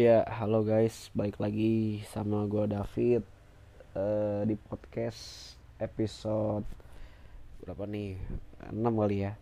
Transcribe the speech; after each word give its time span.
Ya, 0.00 0.24
halo 0.24 0.64
guys, 0.64 1.12
balik 1.12 1.36
lagi 1.36 2.00
sama 2.08 2.48
gue 2.48 2.64
David 2.64 3.20
eh, 3.92 4.40
di 4.48 4.56
podcast 4.56 5.52
episode 5.76 6.64
berapa 7.60 7.84
nih? 7.84 8.16
6 8.72 8.80
kali 8.80 9.28
ya. 9.28 9.36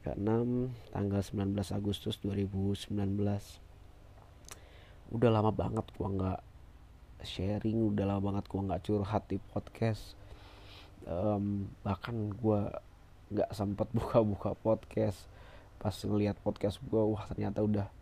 Ke-6 0.00 0.72
tanggal 0.96 1.20
19 1.20 1.76
Agustus 1.76 2.16
2019. 2.24 2.88
Udah 5.12 5.28
lama 5.28 5.52
banget 5.52 5.84
gua 6.00 6.08
nggak 6.08 6.40
sharing, 7.28 7.92
udah 7.92 8.16
lama 8.16 8.32
banget 8.32 8.48
gua 8.48 8.72
nggak 8.72 8.88
curhat 8.88 9.28
di 9.28 9.36
podcast. 9.52 10.16
Em, 11.04 11.68
bahkan 11.84 12.32
gua 12.40 12.80
nggak 13.28 13.52
sempat 13.52 13.92
buka-buka 14.00 14.56
podcast. 14.56 15.28
Pas 15.76 15.92
ngeliat 16.00 16.40
podcast 16.40 16.80
gua, 16.80 17.04
wah 17.12 17.28
ternyata 17.28 17.60
udah 17.60 17.92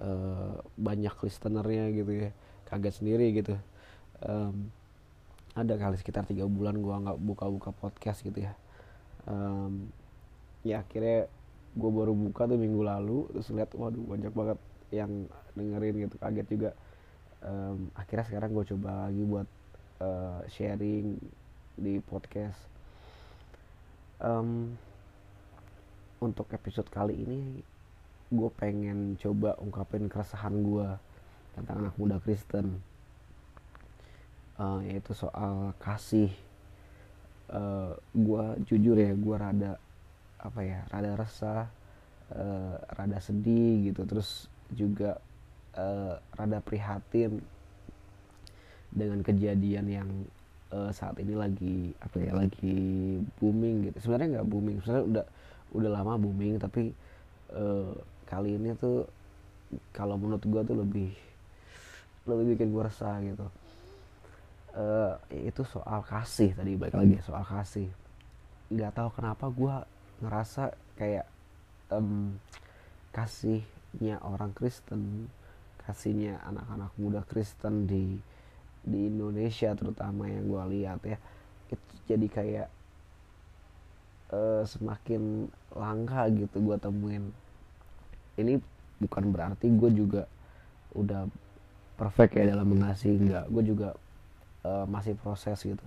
eh, 0.00 0.54
banyak 0.76 1.14
listenernya 1.24 1.84
gitu 1.94 2.12
ya. 2.28 2.30
Kaget 2.66 2.94
sendiri 2.98 3.26
gitu. 3.36 3.54
Em, 4.24 4.70
ada 5.56 5.74
kali 5.80 5.96
sekitar 5.96 6.28
tiga 6.28 6.44
bulan 6.44 6.76
gua 6.80 7.00
nggak 7.00 7.18
buka-buka 7.20 7.70
podcast 7.72 8.20
gitu 8.24 8.44
ya. 8.44 8.52
Em, 9.28 9.88
ya 10.66 10.82
akhirnya 10.82 11.30
gue 11.76 11.90
baru 11.92 12.16
buka 12.16 12.48
tuh 12.48 12.56
minggu 12.56 12.80
lalu 12.80 13.28
terus 13.36 13.52
lihat 13.52 13.70
waduh 13.76 14.00
banyak 14.00 14.32
banget 14.32 14.58
yang 14.90 15.28
dengerin 15.56 16.08
gitu 16.08 16.16
kaget 16.20 16.46
juga. 16.48 16.70
Em, 17.44 17.88
akhirnya 17.96 18.24
sekarang 18.28 18.50
gue 18.56 18.64
coba 18.74 19.08
lagi 19.08 19.22
buat 19.24 19.48
eh, 20.00 20.40
sharing 20.52 21.06
di 21.76 22.00
podcast. 22.04 22.60
Em, 24.20 24.72
untuk 26.20 26.48
episode 26.48 26.88
kali 26.88 27.12
ini 27.12 27.60
gue 28.26 28.50
pengen 28.58 29.14
coba 29.22 29.54
ungkapin 29.62 30.10
keresahan 30.10 30.58
gue 30.66 30.88
tentang 31.54 31.86
anak 31.86 31.94
muda 31.94 32.18
Kristen. 32.18 32.82
Eh, 34.58 34.80
yaitu 34.90 35.14
soal 35.14 35.70
kasih. 35.78 36.32
Eh, 37.46 37.92
gue 37.94 38.44
jujur 38.66 38.98
ya 38.98 39.14
gue 39.14 39.36
rada 39.38 39.78
apa 40.42 40.60
ya 40.62 40.82
rada 40.90 41.14
resah 41.14 41.70
eh, 42.34 42.76
rada 42.98 43.18
sedih 43.22 43.94
gitu. 43.94 44.02
Terus 44.02 44.50
juga 44.74 45.22
eh, 45.78 46.14
rada 46.34 46.58
prihatin 46.58 47.38
dengan 48.90 49.22
kejadian 49.22 49.86
yang 49.86 50.08
eh, 50.74 50.90
saat 50.90 51.14
ini 51.22 51.38
lagi 51.38 51.94
apa 52.02 52.16
ya 52.18 52.32
lagi 52.34 53.22
booming 53.38 53.86
gitu. 53.86 54.10
Sebenarnya 54.10 54.40
nggak 54.40 54.48
booming 54.50 54.76
sebenarnya 54.82 55.06
udah 55.06 55.26
udah 55.78 55.90
lama 55.94 56.12
booming 56.18 56.58
tapi 56.58 56.90
eh, 57.54 57.94
kali 58.26 58.58
ini 58.58 58.74
tuh 58.76 59.06
kalau 59.90 60.14
menurut 60.18 60.42
gue 60.42 60.62
tuh 60.62 60.76
lebih 60.78 61.10
lebih 62.26 62.44
bikin 62.54 62.74
gue 62.74 62.82
resah 62.82 63.16
gitu. 63.22 63.46
Eh, 64.76 65.12
itu 65.48 65.62
soal 65.64 66.04
kasih 66.04 66.52
tadi 66.52 66.76
balik 66.76 66.98
lagi 66.98 67.16
soal 67.24 67.46
kasih. 67.46 67.88
Nggak 68.68 68.92
tahu 68.98 69.08
kenapa 69.14 69.46
gue 69.48 69.74
ngerasa 70.20 70.74
kayak 70.98 71.26
em, 71.94 72.36
kasihnya 73.14 74.20
orang 74.20 74.52
Kristen 74.52 75.30
kasihnya 75.86 76.42
anak-anak 76.42 76.90
muda 76.98 77.22
Kristen 77.24 77.86
di 77.86 78.18
di 78.82 79.06
Indonesia 79.06 79.70
terutama 79.78 80.26
yang 80.26 80.46
gue 80.50 80.62
lihat 80.78 81.00
ya 81.06 81.18
itu 81.70 81.92
jadi 82.10 82.26
kayak 82.26 82.68
eh, 84.34 84.62
semakin 84.66 85.46
langka 85.74 86.26
gitu 86.34 86.58
gue 86.58 86.76
temuin 86.78 87.30
ini 88.36 88.60
bukan 89.00 89.28
berarti 89.32 89.68
gue 89.68 89.90
juga 89.92 90.22
udah 90.96 91.28
perfect 91.96 92.36
ya 92.36 92.52
dalam 92.52 92.68
mengasihi 92.72 93.16
nggak 93.16 93.44
gue 93.52 93.62
juga 93.64 93.88
eh, 94.64 94.84
masih 94.88 95.16
proses 95.20 95.58
gitu. 95.60 95.86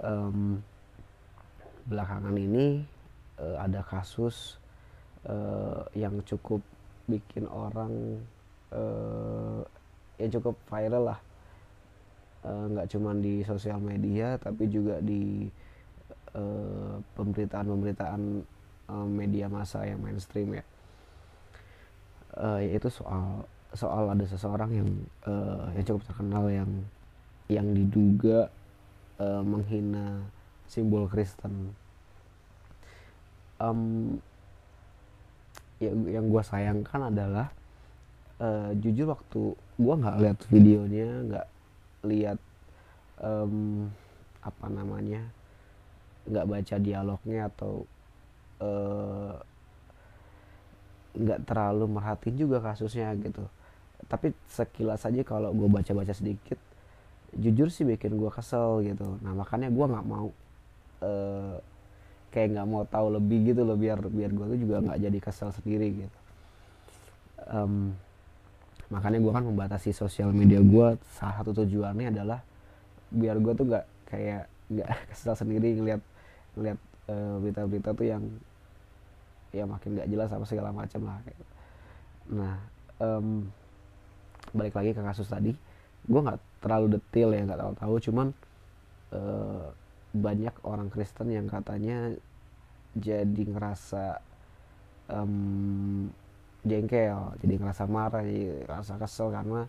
Em, 0.00 0.62
belakangan 1.86 2.34
ini 2.34 2.82
eh, 3.38 3.56
ada 3.58 3.82
kasus 3.86 4.58
eh, 5.26 5.82
yang 5.98 6.22
cukup 6.26 6.62
bikin 7.10 7.46
orang 7.50 8.22
eh, 8.74 9.60
ya 10.22 10.28
cukup 10.38 10.54
viral 10.70 11.14
lah. 11.14 11.20
Nggak 12.40 12.88
cuman 12.96 13.20
di 13.20 13.44
sosial 13.44 13.76
media 13.84 14.40
tapi 14.40 14.64
juga 14.72 14.96
di 15.04 15.44
pemberitaan-pemberitaan 17.18 18.22
eh, 18.88 19.08
media 19.10 19.46
massa 19.50 19.84
yang 19.84 20.00
mainstream 20.00 20.56
ya 20.56 20.64
Eh, 22.38 22.60
yaitu 22.70 22.86
soal 22.94 23.42
soal 23.74 24.06
ada 24.06 24.22
seseorang 24.22 24.70
yang 24.70 24.88
eh, 25.26 25.66
yang 25.78 25.84
cukup 25.86 26.02
terkenal 26.06 26.46
yang 26.46 26.70
yang 27.50 27.66
diduga 27.74 28.46
eh, 29.18 29.42
menghina 29.42 30.22
simbol 30.70 31.10
Kristen. 31.10 31.74
Em, 33.58 33.80
ya 35.82 35.90
yang 35.90 36.30
gue 36.30 36.42
sayangkan 36.44 37.10
adalah 37.10 37.50
eh, 38.38 38.70
jujur 38.78 39.10
waktu 39.10 39.58
gue 39.58 39.94
nggak 39.98 40.16
lihat 40.22 40.38
videonya 40.54 41.08
nggak 41.26 41.46
lihat 42.06 42.38
em, 43.18 43.90
apa 44.40 44.66
namanya 44.70 45.26
nggak 46.30 46.46
baca 46.46 46.76
dialognya 46.78 47.50
atau 47.50 47.84
eh, 48.62 49.34
nggak 51.14 51.46
terlalu 51.46 51.84
merhatiin 51.90 52.36
juga 52.38 52.62
kasusnya 52.62 53.14
gitu. 53.18 53.44
Tapi 54.06 54.32
sekilas 54.50 55.04
aja 55.06 55.22
kalau 55.26 55.50
gue 55.54 55.68
baca-baca 55.68 56.14
sedikit 56.14 56.58
jujur 57.36 57.70
sih 57.70 57.86
bikin 57.86 58.18
gue 58.18 58.30
kesel 58.30 58.82
gitu. 58.86 59.18
Nah 59.22 59.34
makanya 59.34 59.70
gue 59.70 59.84
nggak 59.86 60.06
mau 60.06 60.28
eh, 61.02 61.56
kayak 62.30 62.48
nggak 62.54 62.66
mau 62.66 62.82
tahu 62.86 63.18
lebih 63.18 63.54
gitu 63.54 63.62
loh 63.66 63.74
biar 63.74 63.98
biar 64.06 64.30
gue 64.30 64.46
tuh 64.54 64.58
juga 64.58 64.76
nggak 64.82 64.98
jadi 65.02 65.18
kesel 65.18 65.50
sendiri 65.54 66.06
gitu. 66.06 66.18
Em, 67.50 67.94
makanya 68.90 69.18
gue 69.22 69.32
kan 69.32 69.44
membatasi 69.46 69.90
sosial 69.94 70.34
media 70.34 70.58
gue 70.62 70.98
salah 71.14 71.34
satu 71.42 71.54
tujuannya 71.62 72.10
adalah 72.10 72.42
biar 73.10 73.38
gue 73.38 73.52
tuh 73.54 73.66
nggak 73.66 73.86
kayak 74.10 74.50
nggak 74.70 74.88
kesel 75.14 75.34
sendiri 75.34 75.74
ngeliat 75.78 76.02
ngeliat 76.54 76.78
eh, 77.10 77.34
berita-berita 77.42 77.90
tuh 77.94 78.06
yang 78.06 78.22
ya 79.50 79.66
makin 79.66 79.98
nggak 79.98 80.10
jelas 80.10 80.30
apa 80.30 80.44
segala 80.46 80.70
macam 80.70 81.00
lah 81.06 81.18
gitu. 81.26 81.44
nah 82.38 82.54
em, 83.02 83.50
balik 84.54 84.74
lagi 84.74 84.90
ke 84.94 85.02
kasus 85.02 85.26
tadi 85.26 85.52
gue 86.06 86.20
nggak 86.20 86.38
terlalu 86.62 86.98
detail 86.98 87.28
ya 87.34 87.42
nggak 87.46 87.58
terlalu 87.58 87.76
tahu 87.78 87.94
cuman 88.10 88.28
eh, 89.14 89.66
banyak 90.10 90.54
orang 90.66 90.88
Kristen 90.90 91.28
yang 91.30 91.46
katanya 91.46 92.14
jadi 92.94 93.42
ngerasa 93.46 94.18
em, 95.10 96.10
jengkel 96.62 97.34
jadi 97.42 97.54
ngerasa 97.58 97.84
marah 97.90 98.22
jadi 98.22 98.66
ngerasa 98.66 98.92
kesel 99.02 99.34
karena 99.34 99.66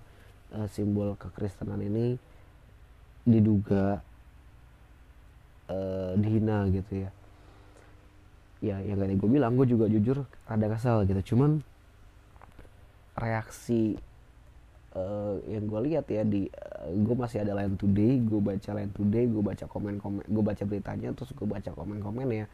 eh, 0.54 0.68
simbol 0.70 1.18
kekristenan 1.18 1.82
ini 1.82 2.18
diduga 3.26 4.02
eh, 5.70 6.14
dihina 6.18 6.70
gitu 6.70 7.06
ya 7.06 7.10
ya 8.62 8.78
yang 8.80 9.02
tadi 9.02 9.18
gue 9.18 9.30
bilang 9.30 9.58
gue 9.58 9.68
juga 9.68 9.90
jujur 9.90 10.24
rada 10.46 10.68
kesel 10.70 11.04
gitu. 11.10 11.36
Cuman 11.36 11.66
reaksi 13.18 13.98
eh, 14.96 15.36
yang 15.50 15.66
gue 15.68 15.82
lihat 15.92 16.06
ya 16.08 16.24
di 16.24 16.48
gue 16.82 17.16
masih 17.18 17.46
ada 17.46 17.54
line 17.54 17.78
today 17.78 18.18
gue 18.22 18.42
baca 18.42 18.70
line 18.74 18.94
today 18.96 19.30
gue 19.30 19.44
baca 19.44 19.66
komen 19.70 20.02
komen 20.02 20.24
gue 20.26 20.44
baca 20.44 20.64
beritanya 20.66 21.14
terus 21.14 21.30
gue 21.36 21.46
baca 21.46 21.70
komen 21.70 22.02
komen 22.02 22.28
ya 22.32 22.46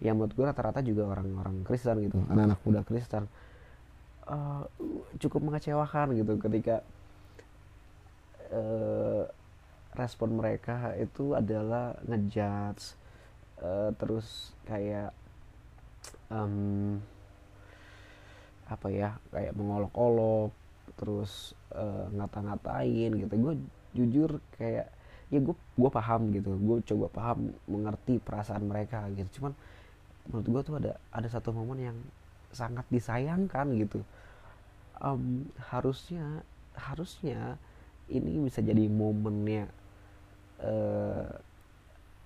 yang 0.00 0.16
menurut 0.20 0.32
gue 0.36 0.44
rata-rata 0.44 0.84
juga 0.84 1.08
orang-orang 1.08 1.64
Kristen 1.64 1.96
gitu 2.04 2.20
anak-anak 2.28 2.60
muda 2.64 2.82
Kristen 2.84 3.24
Eh, 4.30 4.62
cukup 5.18 5.42
mengecewakan 5.42 6.14
gitu 6.14 6.38
ketika 6.38 6.86
eh, 8.54 9.26
respon 9.98 10.38
mereka 10.38 10.94
itu 11.02 11.34
adalah 11.34 11.98
ngejudge 12.06 12.94
eh, 13.58 13.90
terus 13.98 14.54
kayak 14.70 15.10
em, 16.30 16.98
apa 18.70 18.86
ya 18.88 19.18
kayak 19.34 19.52
mengolok-olok 19.58 20.54
terus 20.94 21.52
eh, 21.74 22.06
ngata-ngatain 22.14 23.10
gitu. 23.18 23.34
Gue 23.34 23.54
jujur 23.94 24.30
kayak 24.54 24.86
ya 25.30 25.38
gue 25.42 25.54
gue 25.54 25.90
paham 25.90 26.30
gitu. 26.34 26.54
Gue 26.58 26.78
coba 26.86 27.06
paham 27.10 27.50
mengerti 27.66 28.22
perasaan 28.22 28.64
mereka 28.66 29.06
gitu. 29.14 29.42
Cuman 29.42 29.52
menurut 30.30 30.46
gue 30.46 30.60
tuh 30.62 30.74
ada 30.78 30.92
ada 31.10 31.28
satu 31.28 31.50
momen 31.50 31.78
yang 31.92 31.98
sangat 32.54 32.86
disayangkan 32.90 33.74
gitu. 33.78 34.02
Em, 35.02 35.50
harusnya 35.70 36.46
harusnya 36.78 37.58
ini 38.10 38.42
bisa 38.46 38.62
jadi 38.62 38.86
momennya 38.86 39.66
eh, 40.62 41.30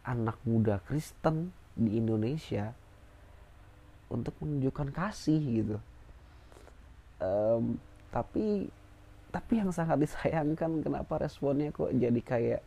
anak 0.04 0.36
muda 0.44 0.80
Kristen 0.84 1.48
di 1.74 1.96
Indonesia 1.96 2.76
untuk 4.14 4.34
menunjukkan 4.38 4.88
kasih 4.94 5.42
gitu. 5.42 5.76
Em, 7.18 7.78
tapi 8.14 8.70
tapi 9.34 9.58
yang 9.58 9.74
sangat 9.74 9.98
disayangkan 9.98 10.78
kenapa 10.86 11.18
responnya 11.18 11.74
kok 11.74 11.90
jadi 11.90 12.20
kayak 12.22 12.62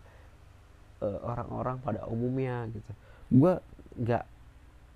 uh, 0.99 1.19
orang-orang 1.23 1.79
pada 1.79 2.03
umumnya 2.11 2.67
gitu. 2.75 2.91
Gue 3.31 3.53
nggak 3.95 4.25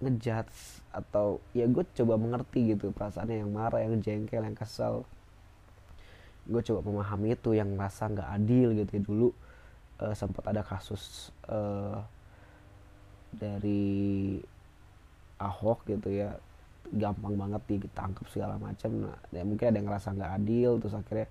ngejudge 0.01 0.83
atau 0.91 1.39
ya 1.55 1.69
gue 1.69 1.85
coba 1.95 2.17
mengerti 2.17 2.75
gitu 2.75 2.91
perasaannya 2.91 3.45
yang 3.45 3.51
marah 3.55 3.79
yang 3.79 3.95
jengkel 4.03 4.43
yang 4.43 4.57
kesel. 4.57 5.07
Gue 6.43 6.59
coba 6.59 6.83
memahami 6.83 7.39
itu 7.39 7.55
yang 7.55 7.71
merasa 7.71 8.11
nggak 8.11 8.29
adil 8.35 8.75
gitu 8.75 8.91
ya. 8.91 9.01
Dulu 9.07 9.27
uh, 10.03 10.15
sempat 10.17 10.43
ada 10.51 10.65
kasus 10.67 11.31
uh, 11.47 12.03
dari 13.31 14.41
Ahok 15.41 15.89
gitu 15.89 16.13
ya 16.13 16.37
gampang 16.91 17.39
banget 17.39 17.61
ditangkap 17.67 18.27
segala 18.29 18.61
macam. 18.61 19.09
Nah 19.09 19.17
ya 19.33 19.41
mungkin 19.41 19.65
ada 19.71 19.77
yang 19.79 19.87
ngerasa 19.89 20.07
nggak 20.13 20.31
adil 20.43 20.71
terus 20.77 20.93
akhirnya 20.93 21.27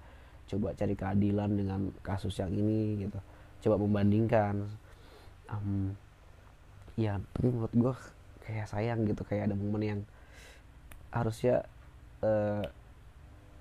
coba 0.50 0.74
cari 0.74 0.94
keadilan 0.98 1.50
dengan 1.54 1.80
kasus 2.02 2.34
yang 2.42 2.50
ini 2.50 3.06
gitu. 3.06 3.18
Coba 3.68 3.76
membandingkan. 3.78 4.66
Um, 5.50 5.94
ya 6.98 7.22
tapi 7.34 7.48
menurut 7.50 7.74
gue 7.74 7.94
kayak 8.46 8.66
sayang 8.66 9.06
gitu 9.06 9.22
kayak 9.22 9.50
ada 9.50 9.56
momen 9.58 9.82
yang 9.82 10.00
harusnya 11.14 11.66
uh, 12.22 12.66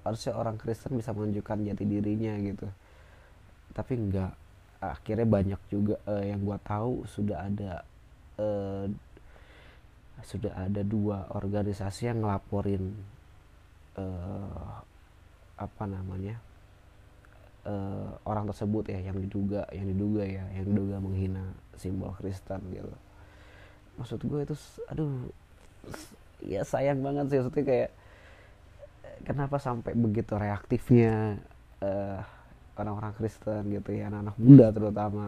harusnya 0.06 0.34
orang 0.34 0.56
Kristen 0.57 0.98
bisa 0.98 1.13
menunjukkan 1.13 1.66
jati 1.69 1.84
dirinya 1.86 2.34
gitu. 2.40 2.68
Tapi 3.75 3.94
enggak 4.00 4.34
akhirnya 4.80 5.28
banyak 5.28 5.62
juga 5.68 6.00
uh, 6.07 6.24
yang 6.24 6.40
gua 6.42 6.57
tahu 6.63 7.04
sudah 7.04 7.46
ada 7.46 7.84
uh, 8.40 8.88
sudah 10.24 10.54
ada 10.56 10.81
dua 10.83 11.30
organisasi 11.31 12.12
yang 12.12 12.24
ngelaporin 12.24 12.94
uh, 13.95 14.81
apa 15.60 15.83
namanya 15.86 16.39
uh, 17.68 18.16
orang 18.24 18.48
tersebut 18.48 18.92
ya 18.92 19.00
yang 19.00 19.18
diduga 19.19 19.68
yang 19.75 19.88
diduga 19.92 20.24
ya 20.24 20.44
yang 20.56 20.66
diduga 20.71 20.95
menghina 21.04 21.44
simbol 21.75 22.16
Kristen 22.16 22.63
gitu. 22.71 22.92
Maksud 24.00 24.19
gue 24.24 24.39
itu 24.48 24.56
aduh 24.88 25.12
ya 26.44 26.63
sayang 26.63 27.04
banget 27.04 27.31
sih 27.31 27.38
maksudnya 27.44 27.65
kayak 27.68 27.92
kenapa 29.27 29.60
sampai 29.60 29.92
begitu 29.95 30.39
reaktifnya 30.39 31.39
uh, 31.83 32.24
orang-orang 32.80 33.12
Kristen 33.19 33.68
gitu 33.75 33.92
ya 33.92 34.07
anak-anak 34.07 34.36
muda 34.39 34.68
terutama 34.72 35.24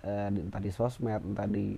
uh, 0.00 0.28
entah 0.32 0.62
di 0.62 0.72
sosmed 0.72 1.20
entah 1.20 1.44
di 1.44 1.76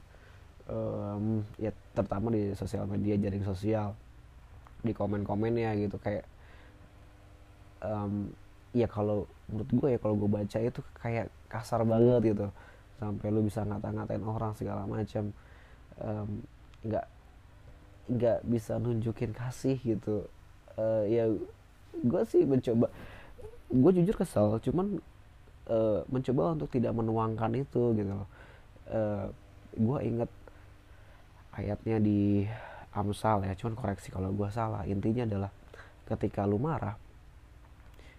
um, 0.69 1.43
ya 1.57 1.73
terutama 1.97 2.31
di 2.31 2.53
sosial 2.55 2.85
media 2.87 3.17
jaring 3.17 3.45
sosial 3.45 3.97
di 4.85 4.95
komen-komennya 4.95 5.75
gitu 5.81 5.99
kayak 5.99 6.23
um, 7.83 8.31
ya 8.77 8.87
kalau 8.87 9.27
menurut 9.49 9.71
gue 9.73 9.89
ya 9.97 9.99
kalau 9.99 10.15
gue 10.15 10.31
baca 10.31 10.59
itu 10.61 10.81
kayak 11.01 11.27
kasar 11.49 11.83
banget 11.83 12.37
gitu. 12.37 12.47
Sampai 12.99 13.31
lu 13.31 13.47
bisa 13.47 13.63
ngata-ngatain 13.63 14.23
orang 14.27 14.53
segala 14.59 14.85
macam 14.85 15.31
nggak 16.83 17.07
um, 17.07 17.15
nggak 18.09 18.39
bisa 18.47 18.79
nunjukin 18.79 19.33
kasih 19.35 19.79
gitu. 19.83 20.29
Uh, 20.79 21.03
ya 21.11 21.27
gue 21.99 22.23
sih 22.31 22.47
mencoba 22.47 22.87
gue 23.69 23.91
jujur 24.01 24.15
kesel 24.15 24.63
cuman 24.63 25.03
uh, 25.67 26.07
mencoba 26.07 26.55
untuk 26.55 26.71
tidak 26.71 26.95
menuangkan 26.95 27.51
itu 27.59 27.99
gitu 27.99 28.13
loh. 28.15 28.29
Uh, 28.89 29.27
gue 29.75 29.99
inget 30.07 30.31
ayatnya 31.59 31.99
di 31.99 32.47
Amsal 32.95 33.45
ya 33.45 33.53
cuman 33.59 33.75
koreksi 33.77 34.09
kalau 34.09 34.33
gue 34.33 34.49
salah. 34.49 34.87
Intinya 34.89 35.27
adalah 35.29 35.51
ketika 36.09 36.49
lu 36.49 36.57
marah 36.57 36.97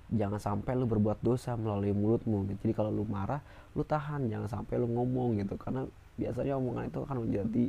jangan 0.09 0.41
sampai 0.41 0.74
lu 0.74 0.89
berbuat 0.89 1.21
dosa 1.21 1.53
melalui 1.53 1.94
mulutmu 1.94 2.50
gitu. 2.50 2.65
jadi 2.65 2.74
kalau 2.74 2.89
lu 2.89 3.06
marah 3.06 3.45
lu 3.77 3.86
tahan 3.86 4.25
jangan 4.25 4.50
sampai 4.62 4.75
lu 4.77 4.88
ngomong 4.91 5.41
gitu. 5.41 5.57
Karena 5.57 5.88
biasanya 6.19 6.53
omongan 6.59 6.83
itu 6.91 7.00
akan 7.01 7.18
menjadi 7.25 7.65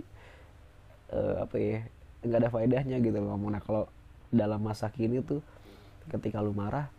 uh, 1.14 1.34
apa 1.46 1.56
ya 1.56 1.78
nggak 2.20 2.38
ada 2.42 2.50
faedahnya 2.52 2.96
gitu 3.00 3.16
loh 3.16 3.38
nah 3.48 3.62
kalau 3.64 3.88
dalam 4.28 4.60
masa 4.60 4.92
kini 4.92 5.24
tuh 5.24 5.40
ketika 6.12 6.44
lu 6.44 6.52
marah 6.52 6.92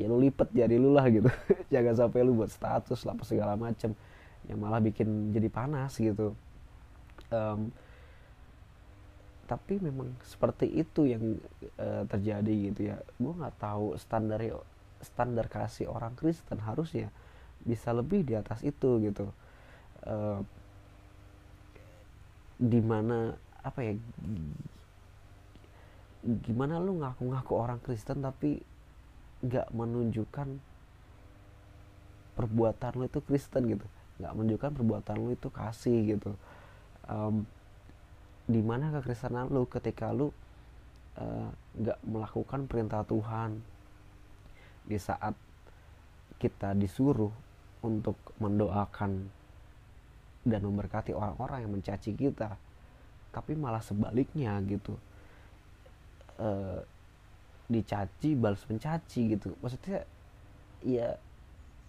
ya 0.00 0.08
lu 0.08 0.16
lipet 0.22 0.48
jari 0.56 0.80
lu 0.80 0.96
lah 0.96 1.06
gitu. 1.12 1.28
Jangan 1.74 2.08
sampai 2.08 2.24
lu 2.24 2.32
buat 2.36 2.48
status 2.48 3.04
lah 3.04 3.14
segala 3.24 3.54
macem. 3.60 3.92
Yang 4.48 4.58
malah 4.58 4.80
bikin 4.80 5.30
jadi 5.36 5.48
panas 5.52 5.94
gitu. 6.00 6.34
Um, 7.28 7.70
tapi 9.52 9.76
memang 9.84 10.08
seperti 10.24 10.64
itu 10.64 11.04
yang 11.04 11.36
uh, 11.76 12.08
terjadi 12.08 12.72
gitu 12.72 12.80
ya. 12.88 12.96
Gue 13.20 13.36
nggak 13.36 13.60
tahu 13.60 14.00
standar 14.00 14.40
standar 15.04 15.52
kasih 15.52 15.92
orang 15.92 16.16
Kristen 16.16 16.56
harusnya 16.64 17.12
bisa 17.60 17.92
lebih 17.92 18.24
di 18.24 18.32
atas 18.32 18.64
itu 18.64 18.96
gitu. 19.04 19.28
Uh, 20.08 20.40
di 22.56 22.80
mana 22.80 23.36
apa 23.60 23.84
ya 23.84 23.92
gimana 26.22 26.80
lu 26.80 27.04
ngaku-ngaku 27.04 27.52
orang 27.52 27.78
Kristen 27.84 28.24
tapi 28.24 28.64
nggak 29.44 29.68
menunjukkan 29.74 30.48
perbuatan 32.40 32.92
lu 32.96 33.04
itu 33.04 33.20
Kristen 33.20 33.68
gitu. 33.68 33.84
Nggak 34.16 34.32
menunjukkan 34.32 34.70
perbuatan 34.80 35.16
lu 35.20 35.36
itu 35.36 35.52
kasih 35.52 36.16
gitu. 36.16 36.32
Um, 37.04 37.44
di 38.52 38.60
mana 38.60 38.92
kekristenan 38.92 39.48
lu 39.48 39.64
ketika 39.64 40.12
lu 40.12 40.28
uh, 41.16 41.48
nggak 41.80 41.98
melakukan 42.04 42.68
perintah 42.68 43.02
Tuhan. 43.08 43.58
Di 44.84 44.98
saat 45.00 45.32
kita 46.36 46.76
disuruh 46.76 47.32
untuk 47.80 48.18
mendoakan 48.38 49.30
dan 50.42 50.60
memberkati 50.66 51.14
orang-orang 51.14 51.64
yang 51.64 51.72
mencaci 51.72 52.12
kita 52.18 52.58
tapi 53.32 53.56
malah 53.56 53.80
sebaliknya 53.80 54.60
gitu. 54.68 54.92
Uh, 56.36 56.84
dicaci 57.72 58.36
balas 58.36 58.60
mencaci 58.68 59.32
gitu. 59.32 59.56
Maksudnya 59.64 60.04
ya 60.84 61.16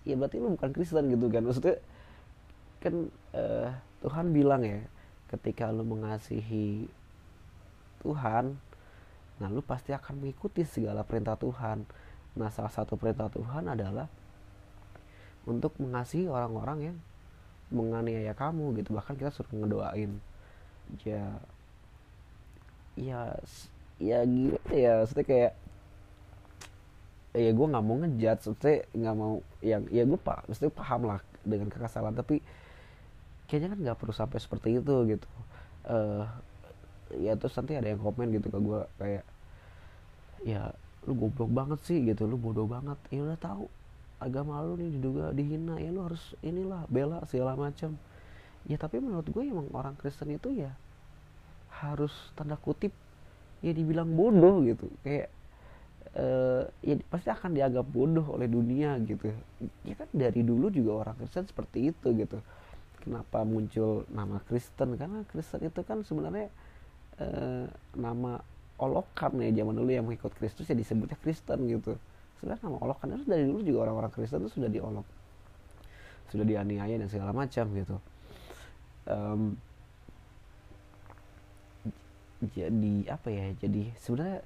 ya 0.07 0.13
berarti 0.15 0.39
lu 0.39 0.55
bukan 0.55 0.71
Kristen 0.71 1.11
gitu 1.11 1.27
kan? 1.27 1.43
Maksudnya 1.43 1.75
kan 2.79 2.95
uh, 3.35 3.69
Tuhan 3.99 4.31
bilang 4.31 4.63
ya 4.63 4.79
ketika 5.33 5.73
lu 5.73 5.81
mengasihi 5.81 6.85
Tuhan 8.05 8.53
nah 9.41 9.49
lu 9.49 9.65
pasti 9.65 9.89
akan 9.91 10.21
mengikuti 10.21 10.61
segala 10.61 11.01
perintah 11.01 11.33
Tuhan. 11.35 11.83
Nah 12.37 12.49
salah 12.53 12.69
satu 12.69 12.93
perintah 12.95 13.27
Tuhan 13.33 13.65
adalah 13.65 14.05
untuk 15.43 15.73
mengasihi 15.81 16.29
orang-orang 16.29 16.93
yang 16.93 16.97
menganiaya 17.73 18.37
kamu 18.37 18.77
gitu. 18.79 18.93
Bahkan 18.93 19.17
kita 19.17 19.33
suruh 19.33 19.51
ngedoain. 19.51 20.21
Ya 21.01 21.41
ya 22.93 23.33
ya 23.97 24.21
gimana 24.23 24.71
ya? 24.71 24.91
Maksudnya 25.01 25.25
kayak 25.25 25.53
ya 27.33 27.49
gue 27.49 27.67
nggak 27.73 27.83
mau 27.83 27.97
ngejat 27.97 28.37
maksudnya 28.45 28.85
nggak 28.93 29.15
mau 29.17 29.41
yang 29.65 29.83
ya 29.89 30.05
gue 30.05 30.19
pak 30.21 30.45
maksudnya 30.45 30.69
paham 30.69 31.01
lah 31.09 31.19
dengan 31.41 31.67
kekesalan. 31.73 32.13
Tapi 32.13 32.39
kayaknya 33.53 33.77
kan 33.77 33.79
nggak 33.85 33.97
perlu 34.01 34.13
sampai 34.17 34.41
seperti 34.41 34.81
itu 34.81 34.95
gitu. 35.13 35.29
Uh, 35.85 36.25
ya 37.21 37.37
terus 37.37 37.53
nanti 37.53 37.77
ada 37.77 37.85
yang 37.85 38.01
komen 38.01 38.33
gitu 38.33 38.49
ke 38.49 38.57
gue 38.57 38.81
kayak 38.97 39.25
ya 40.41 40.73
lu 41.05 41.13
goblok 41.13 41.53
banget 41.53 41.79
sih 41.85 42.01
gitu 42.01 42.25
lu 42.25 42.41
bodoh 42.41 42.65
banget. 42.65 42.97
Ya 43.13 43.21
udah 43.21 43.37
tahu 43.37 43.69
agama 44.17 44.57
lu 44.65 44.73
nih 44.81 44.89
diduga 44.97 45.29
dihina 45.37 45.77
ya 45.77 45.93
lu 45.93 46.01
harus 46.01 46.33
inilah 46.41 46.89
bela 46.89 47.21
segala 47.29 47.53
macam. 47.53 47.93
Ya 48.65 48.81
tapi 48.81 48.97
menurut 48.97 49.29
gue 49.29 49.43
emang 49.45 49.69
orang 49.69 49.93
Kristen 50.01 50.33
itu 50.33 50.49
ya 50.49 50.73
harus 51.77 52.33
tanda 52.33 52.57
kutip 52.57 52.89
ya 53.61 53.69
dibilang 53.69 54.09
bodoh 54.17 54.65
gitu. 54.65 54.89
Kayak 55.05 55.29
uh, 56.17 56.65
ya 56.81 56.97
pasti 57.05 57.29
akan 57.29 57.53
dianggap 57.53 57.85
bodoh 57.85 58.33
oleh 58.33 58.49
dunia 58.49 58.97
gitu. 59.05 59.29
Ya 59.85 59.93
kan 59.93 60.09
dari 60.09 60.41
dulu 60.41 60.73
juga 60.73 61.05
orang 61.05 61.21
Kristen 61.21 61.45
seperti 61.45 61.93
itu 61.93 62.09
gitu 62.17 62.41
kenapa 63.03 63.43
muncul 63.43 64.07
nama 64.07 64.39
Kristen? 64.47 64.95
Karena 64.95 65.27
Kristen 65.27 65.59
itu 65.67 65.81
kan 65.83 66.01
sebenarnya 66.07 66.47
uh, 67.19 67.67
nama 67.99 68.39
olokan 68.79 69.37
ya 69.43 69.51
zaman 69.63 69.75
dulu 69.75 69.91
yang 69.91 70.07
mengikut 70.07 70.31
Kristus 70.39 70.71
ya 70.71 70.75
disebutnya 70.79 71.19
Kristen 71.19 71.67
gitu. 71.67 71.99
Sebenarnya 72.39 72.63
nama 72.63 72.77
olokan 72.79 73.19
itu 73.19 73.23
dari 73.27 73.43
dulu 73.43 73.59
juga 73.61 73.79
orang-orang 73.91 74.11
Kristen 74.15 74.39
itu 74.47 74.51
sudah 74.55 74.71
diolok 74.71 75.07
sudah 76.33 76.49
dianiaya 76.49 76.97
dan 76.97 77.09
segala 77.13 77.29
macam 77.29 77.69
gitu. 77.77 77.95
Um, 79.05 79.53
jadi 82.51 82.95
apa 83.07 83.29
ya 83.31 83.45
jadi 83.55 83.93
sebenarnya 83.99 84.39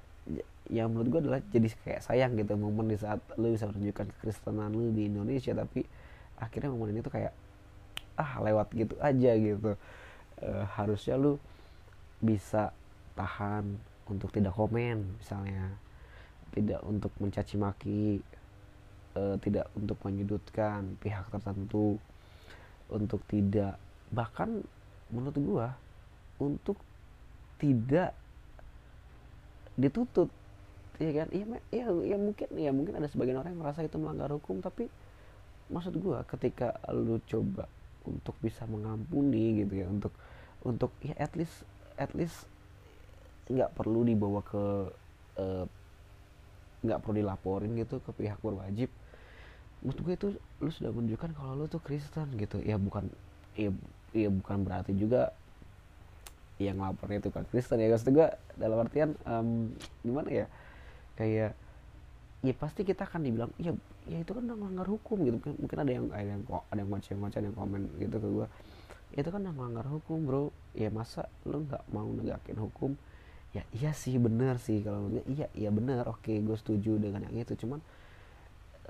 yang 0.68 0.92
menurut 0.92 1.08
gue 1.08 1.20
adalah 1.24 1.40
jadi 1.48 1.66
kayak 1.82 2.02
sayang 2.04 2.36
gitu 2.36 2.54
momen 2.54 2.92
di 2.92 2.98
saat 3.00 3.18
lu 3.40 3.56
bisa 3.56 3.66
menunjukkan 3.66 4.06
kekristenan 4.18 4.70
lu 4.70 4.92
di 4.92 5.08
Indonesia 5.08 5.56
tapi 5.56 5.82
akhirnya 6.38 6.70
momen 6.70 6.94
ini 6.94 7.00
tuh 7.00 7.10
kayak 7.10 7.32
ah 8.18 8.42
lewat 8.42 8.74
gitu 8.74 8.98
aja 8.98 9.32
gitu. 9.38 9.78
E, 10.42 10.48
harusnya 10.74 11.14
lu 11.14 11.38
bisa 12.18 12.74
tahan 13.14 13.78
untuk 14.10 14.34
tidak 14.34 14.58
komen 14.58 15.22
misalnya. 15.22 15.70
Tidak 16.50 16.82
untuk 16.82 17.14
mencaci 17.22 17.54
maki 17.54 18.18
e, 19.14 19.22
tidak 19.38 19.70
untuk 19.78 20.02
menyudutkan 20.02 20.98
pihak 20.98 21.30
tertentu. 21.30 21.96
Untuk 22.90 23.22
tidak 23.30 23.78
bahkan 24.10 24.64
menurut 25.12 25.36
gua 25.38 25.68
untuk 26.42 26.80
tidak 27.62 28.14
dituntut. 29.78 30.30
Ya 30.98 31.14
kan? 31.14 31.28
Ya, 31.30 31.44
ya 31.70 31.86
ya 31.94 32.16
mungkin 32.18 32.48
ya 32.58 32.70
mungkin 32.74 32.98
ada 32.98 33.06
sebagian 33.06 33.38
orang 33.38 33.54
yang 33.54 33.62
merasa 33.62 33.86
itu 33.86 33.94
melanggar 34.02 34.34
hukum 34.34 34.58
tapi 34.58 34.90
maksud 35.68 35.94
gua 36.00 36.24
ketika 36.26 36.74
lu 36.90 37.20
coba 37.28 37.68
untuk 38.06 38.36
bisa 38.38 38.64
mengampuni 38.68 39.64
gitu 39.64 39.82
ya 39.82 39.86
untuk 39.90 40.14
untuk 40.62 40.90
ya 41.02 41.14
at 41.18 41.34
least 41.38 41.66
at 41.98 42.10
least 42.14 42.46
nggak 43.48 43.72
perlu 43.74 44.04
dibawa 44.04 44.44
ke 44.44 44.64
eh, 45.40 45.64
nggak 46.84 46.98
uh, 46.98 47.02
perlu 47.02 47.14
dilaporin 47.24 47.72
gitu 47.80 47.98
ke 48.04 48.10
pihak 48.12 48.38
berwajib. 48.44 48.92
Menurut 49.80 49.98
gue 50.04 50.14
itu 50.14 50.28
lu 50.60 50.70
sudah 50.70 50.90
menunjukkan 50.92 51.30
kalau 51.32 51.52
lu 51.54 51.66
tuh 51.70 51.80
Kristen 51.80 52.28
gitu. 52.36 52.60
Ya 52.60 52.76
bukan 52.76 53.08
ya, 53.56 53.72
ya 54.12 54.28
bukan 54.28 54.66
berarti 54.66 54.92
juga 54.94 55.32
yang 56.58 56.82
lapornya 56.82 57.22
itu 57.22 57.30
kan 57.32 57.46
Kristen 57.48 57.80
ya. 57.80 57.88
Maksud 57.88 58.12
gue 58.12 58.28
dalam 58.58 58.78
artian 58.84 59.16
um, 59.24 59.72
gimana 60.04 60.44
ya? 60.44 60.46
Kayak 61.16 61.56
ya 62.38 62.54
pasti 62.54 62.86
kita 62.86 63.02
akan 63.02 63.20
dibilang 63.26 63.50
ya 63.58 63.74
ya 64.06 64.22
itu 64.22 64.30
kan 64.30 64.46
melanggar 64.46 64.86
hukum 64.86 65.26
gitu. 65.26 65.36
Mungkin, 65.58 65.76
ada 65.78 65.92
yang 65.92 66.06
ada 66.14 66.28
yang 66.38 66.42
ada 66.46 66.80
yang 66.80 66.90
macam 66.90 67.14
macam 67.18 67.40
yang 67.42 67.56
komen 67.56 67.80
gitu 67.98 68.16
ke 68.18 68.28
gue 68.28 68.46
itu 69.18 69.28
kan 69.28 69.42
melanggar 69.42 69.86
hukum 69.88 70.18
bro. 70.28 70.44
Ya 70.76 70.92
masa 70.94 71.26
lu 71.42 71.66
nggak 71.66 71.82
mau 71.90 72.06
negakin 72.06 72.56
hukum? 72.60 72.94
Ya 73.56 73.64
iya 73.74 73.90
sih 73.96 74.14
bener 74.20 74.60
sih 74.62 74.84
kalau 74.86 75.10
iya 75.26 75.50
iya 75.56 75.70
bener. 75.74 76.06
Oke 76.06 76.38
gue 76.38 76.56
setuju 76.56 77.00
dengan 77.02 77.26
yang 77.26 77.42
itu. 77.42 77.58
Cuman 77.66 77.82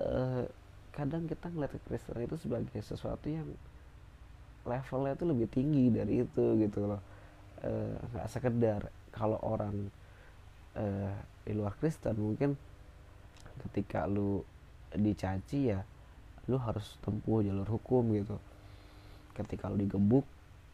uh, 0.03 0.45
kadang 0.93 1.25
kita 1.25 1.49
ngeliat 1.49 1.73
Kristen 1.87 2.19
itu 2.21 2.35
sebagai 2.37 2.81
sesuatu 2.83 3.31
yang 3.31 3.47
levelnya 4.67 5.15
itu 5.15 5.25
lebih 5.25 5.47
tinggi 5.49 5.85
dari 5.89 6.21
itu 6.27 6.45
gitu 6.59 6.85
loh. 6.85 7.01
Eh, 7.59 7.95
nggak 8.15 8.27
e, 8.27 8.31
sekedar 8.31 8.81
kalau 9.11 9.35
orang 9.43 9.91
e, 10.79 10.85
di 11.43 11.51
luar 11.51 11.75
Kristen 11.75 12.15
mungkin 12.15 12.55
ketika 13.67 14.07
lu 14.07 14.43
dicaci 14.95 15.75
ya 15.75 15.85
lu 16.49 16.57
harus 16.57 16.97
tempuh 17.05 17.45
jalur 17.45 17.67
hukum 17.69 18.09
gitu. 18.17 18.35
Ketika 19.37 19.69
lu 19.69 19.77
digebuk 19.77 20.25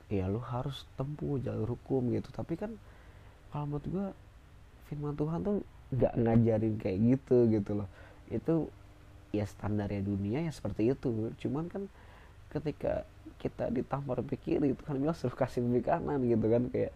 ya 0.08 0.30
lu 0.30 0.40
harus 0.40 0.88
tempuh 0.96 1.42
jalur 1.44 1.76
hukum 1.76 2.14
gitu. 2.16 2.32
Tapi 2.32 2.56
kan 2.56 2.72
kalau 3.52 3.66
menurut 3.68 3.86
gue 3.88 4.08
firman 4.88 5.16
Tuhan 5.18 5.40
tuh 5.44 5.58
nggak 5.96 6.14
ngajarin 6.16 6.76
kayak 6.80 6.98
gitu 7.04 7.38
gitu 7.52 7.72
loh. 7.84 7.90
Itu 8.32 8.72
ya 9.36 9.44
standarnya 9.44 10.00
dunia 10.00 10.48
ya 10.48 10.52
seperti 10.56 10.96
itu. 10.96 11.36
Cuman 11.44 11.68
kan 11.68 11.92
ketika 12.56 13.04
kita 13.36 13.68
ditampar 13.68 14.24
lebih 14.24 14.40
kiri 14.40 14.72
itu 14.72 14.82
kan 14.88 14.96
bilang 14.96 15.18
suruh 15.18 15.36
kasih 15.36 15.60
lebih 15.60 15.92
kanan 15.92 16.24
gitu 16.24 16.48
kan 16.48 16.72
kayak 16.72 16.96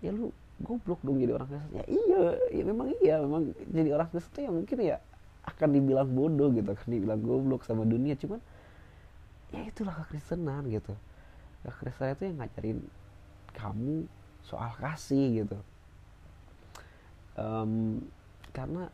ya 0.00 0.08
lu 0.08 0.32
goblok 0.56 1.04
dong 1.04 1.20
jadi 1.20 1.36
orang 1.36 1.48
Kristen. 1.52 1.72
Ya 1.76 1.84
iya 1.84 2.22
ya 2.48 2.62
memang 2.64 2.86
iya 3.04 3.16
memang 3.20 3.42
jadi 3.68 3.90
orang 3.92 4.08
Kristen 4.08 4.32
tuh 4.32 4.42
ya 4.48 4.50
mungkin 4.50 4.78
ya 4.80 4.96
akan 5.56 5.72
dibilang 5.72 6.08
bodoh 6.12 6.52
gitu 6.52 6.68
akan 6.68 6.88
dibilang 6.92 7.20
goblok 7.24 7.64
sama 7.64 7.88
dunia. 7.88 8.12
Cuman 8.20 8.40
ya 9.56 9.64
itulah 9.64 9.96
kekristenan 10.04 10.68
gitu. 10.68 10.92
Kekristenan 11.64 12.12
itu 12.12 12.22
yang 12.28 12.36
ngajarin 12.44 12.78
kamu 13.56 13.94
soal 14.44 14.70
kasih 14.76 15.42
gitu. 15.42 15.58
Um, 17.36 18.04
karena 18.52 18.88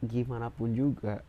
gimana 0.00 0.48
pun 0.48 0.72
juga 0.72 1.20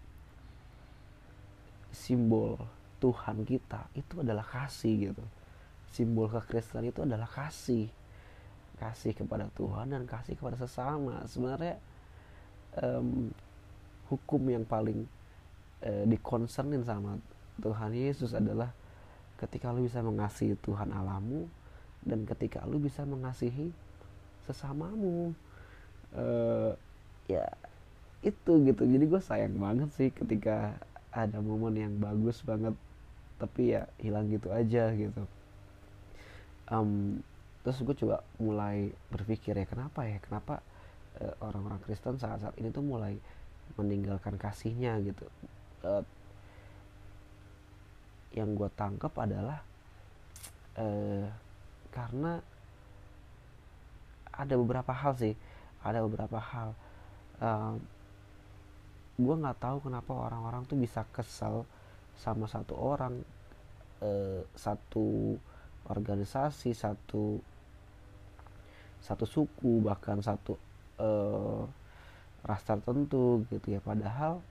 simbol 1.92 2.56
Tuhan 3.04 3.44
kita 3.44 3.92
itu 3.92 4.24
adalah 4.24 4.48
kasih 4.48 5.12
gitu. 5.12 5.26
Simbol 5.92 6.32
kekristenan 6.32 6.88
itu 6.88 7.04
adalah 7.04 7.28
kasih. 7.28 7.92
Kasih 8.80 9.14
kepada 9.14 9.52
Tuhan 9.54 9.92
dan 9.92 10.08
kasih 10.08 10.40
kepada 10.40 10.56
sesama. 10.56 11.28
Sebenarnya 11.28 11.78
um, 12.80 13.32
hukum 14.08 14.42
yang 14.48 14.64
paling 14.64 15.08
uh, 15.84 16.04
dikonsernin 16.08 16.84
sama 16.84 17.20
Tuhan 17.60 17.92
Yesus 17.96 18.32
adalah 18.32 18.72
ketika 19.42 19.74
lu 19.74 19.88
bisa 19.88 20.00
mengasihi 20.06 20.54
Tuhan 20.62 20.94
alamu 20.94 21.50
dan 22.06 22.24
ketika 22.30 22.64
lu 22.64 22.78
bisa 22.78 23.04
mengasihi 23.04 23.74
sesamamu. 24.46 25.34
Uh, 26.12 26.76
ya 27.32 27.48
itu 28.22 28.52
gitu. 28.68 28.84
Jadi 28.86 29.06
gue 29.08 29.22
sayang 29.22 29.58
banget 29.58 29.90
sih 29.98 30.10
ketika 30.14 30.78
ada 31.12 31.40
momen 31.44 31.76
yang 31.76 31.94
bagus 32.00 32.40
banget 32.46 32.76
tapi 33.42 33.74
ya 33.74 33.90
hilang 33.98 34.30
gitu 34.30 34.54
aja 34.54 34.94
gitu. 34.94 35.24
Um, 36.70 37.20
terus 37.66 37.82
gue 37.82 37.96
coba 38.06 38.24
mulai 38.38 38.94
berpikir 39.10 39.58
ya 39.58 39.66
kenapa 39.66 40.06
ya? 40.06 40.22
Kenapa 40.22 40.62
uh, 41.22 41.34
orang-orang 41.46 41.78
Kristen 41.86 42.18
saat-saat 42.18 42.58
ini 42.58 42.74
tuh 42.74 42.82
mulai 42.82 43.16
meninggalkan 43.78 44.36
kasihnya 44.42 44.98
gitu. 45.06 45.30
Uh, 45.86 46.04
yang 48.34 48.58
gue 48.58 48.70
tangkap 48.74 49.12
adalah 49.20 49.62
uh, 50.80 51.28
karena 51.94 52.42
ada 54.32 54.56
beberapa 54.56 54.96
hal 54.96 55.14
sih 55.20 55.36
ada 55.82 56.02
beberapa 56.06 56.40
hal. 56.40 56.74
Um, 57.42 57.82
gue 59.22 59.36
nggak 59.38 59.60
tahu 59.62 59.78
kenapa 59.86 60.12
orang-orang 60.14 60.66
tuh 60.66 60.78
bisa 60.80 61.06
kesel 61.14 61.68
sama 62.18 62.50
satu 62.50 62.74
orang 62.74 63.22
eh, 64.02 64.42
satu 64.58 65.38
organisasi 65.90 66.74
satu 66.74 67.38
satu 69.02 69.26
suku 69.26 69.82
bahkan 69.82 70.22
satu 70.22 70.58
eh, 71.00 71.62
ras 72.42 72.62
tertentu 72.66 73.46
gitu 73.48 73.68
ya. 73.72 73.80
Padahal 73.84 74.42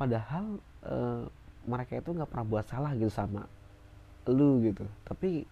padahal 0.00 0.58
eh, 0.88 1.24
mereka 1.68 2.00
itu 2.00 2.10
nggak 2.10 2.30
pernah 2.30 2.46
buat 2.46 2.66
salah 2.66 2.90
gitu 2.96 3.12
sama 3.12 3.46
lu 4.26 4.62
gitu. 4.66 4.86
Tapi 5.06 5.46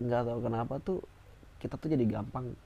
nggak 0.00 0.22
tahu 0.24 0.38
kenapa 0.40 0.74
tuh 0.80 1.00
kita 1.60 1.76
tuh 1.76 1.92
jadi 1.92 2.04
gampang 2.08 2.56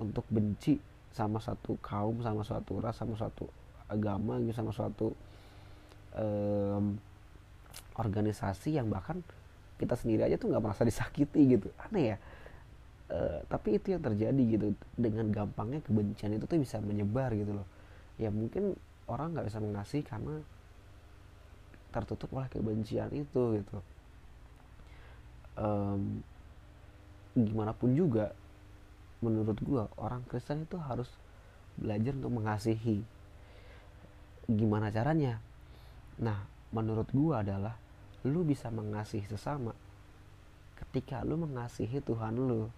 untuk 0.00 0.24
benci 0.32 0.80
sama 1.12 1.40
satu 1.40 1.76
kaum 1.80 2.20
sama 2.20 2.44
suatu 2.44 2.80
ras 2.80 2.96
sama 2.96 3.16
suatu 3.16 3.48
agama 3.88 4.36
gitu 4.40 4.52
sama 4.52 4.72
suatu 4.72 5.16
um, 6.16 6.96
organisasi 7.96 8.76
yang 8.76 8.88
bahkan 8.92 9.20
kita 9.76 9.96
sendiri 9.96 10.28
aja 10.28 10.36
tuh 10.40 10.52
nggak 10.52 10.64
merasa 10.64 10.84
disakiti 10.84 11.56
gitu. 11.56 11.68
Aneh 11.80 12.16
ya 12.16 12.18
uh, 13.10 13.40
tapi 13.46 13.78
itu 13.78 13.94
yang 13.94 14.02
terjadi 14.02 14.42
gitu. 14.46 14.66
Dengan 14.96 15.30
gampangnya 15.30 15.82
kebencian 15.82 16.34
itu 16.34 16.44
tuh 16.46 16.58
bisa 16.58 16.80
menyebar 16.82 17.34
gitu 17.34 17.56
loh. 17.56 17.66
Ya 18.16 18.32
mungkin 18.32 18.74
orang 19.06 19.36
nggak 19.36 19.46
bisa 19.46 19.58
mengasihi 19.62 20.02
karena 20.02 20.42
tertutup 21.94 22.28
oleh 22.34 22.48
kebencian 22.50 23.10
itu 23.14 23.62
gitu. 23.62 23.78
Um, 25.56 26.20
gimana 27.32 27.72
pun 27.72 27.96
juga 27.96 28.36
menurut 29.24 29.56
gue 29.64 29.84
orang 29.96 30.20
Kristen 30.28 30.68
itu 30.68 30.76
harus 30.76 31.08
belajar 31.80 32.12
untuk 32.12 32.32
mengasihi. 32.36 33.00
Gimana 34.46 34.92
caranya? 34.92 35.40
Nah 36.20 36.44
menurut 36.74 37.08
gue 37.12 37.32
adalah 37.32 37.78
lu 38.26 38.42
bisa 38.42 38.68
mengasihi 38.74 39.24
sesama 39.24 39.70
ketika 40.76 41.24
lu 41.24 41.40
mengasihi 41.40 42.02
Tuhan 42.04 42.36
lu 42.36 42.68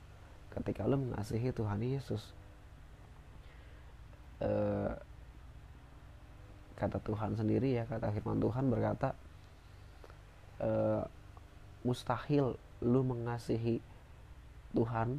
ketika 0.52 0.88
lu 0.88 0.97
mengasihi 0.99 1.52
Tuhan 1.52 1.81
Yesus. 1.83 2.23
E, 4.38 4.50
kata 6.78 7.02
Tuhan 7.02 7.35
sendiri 7.35 7.75
ya 7.75 7.85
kata 7.90 8.14
firman 8.14 8.38
Tuhan 8.38 8.71
berkata 8.71 9.11
e, 10.62 10.71
mustahil 11.83 12.55
lu 12.83 13.00
mengasihi 13.02 13.83
Tuhan 14.75 15.19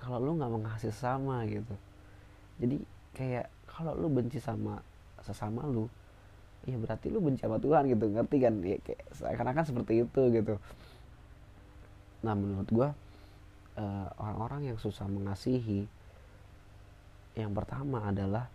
kalau 0.00 0.18
lu 0.20 0.36
nggak 0.36 0.52
mengasihi 0.52 0.94
sama 0.94 1.44
gitu. 1.48 1.74
Jadi 2.60 2.76
kayak 3.16 3.46
kalau 3.68 3.96
lu 3.96 4.08
benci 4.08 4.38
sama 4.40 4.80
sesama 5.24 5.64
lu 5.64 5.88
ya 6.64 6.76
berarti 6.80 7.12
lu 7.12 7.20
benci 7.20 7.44
sama 7.44 7.60
Tuhan 7.60 7.88
gitu. 7.88 8.08
Ngerti 8.08 8.36
kan? 8.40 8.54
Ya 8.64 8.78
kayak 8.80 9.02
seakan-akan 9.16 9.64
seperti 9.64 9.92
itu 10.04 10.22
gitu. 10.32 10.54
Nah 12.24 12.32
menurut 12.32 12.68
gue 12.72 12.88
uh, 13.78 14.08
orang-orang 14.18 14.74
yang 14.74 14.78
susah 14.78 15.06
mengasihi 15.06 15.86
yang 17.34 17.50
pertama 17.50 18.06
adalah 18.06 18.46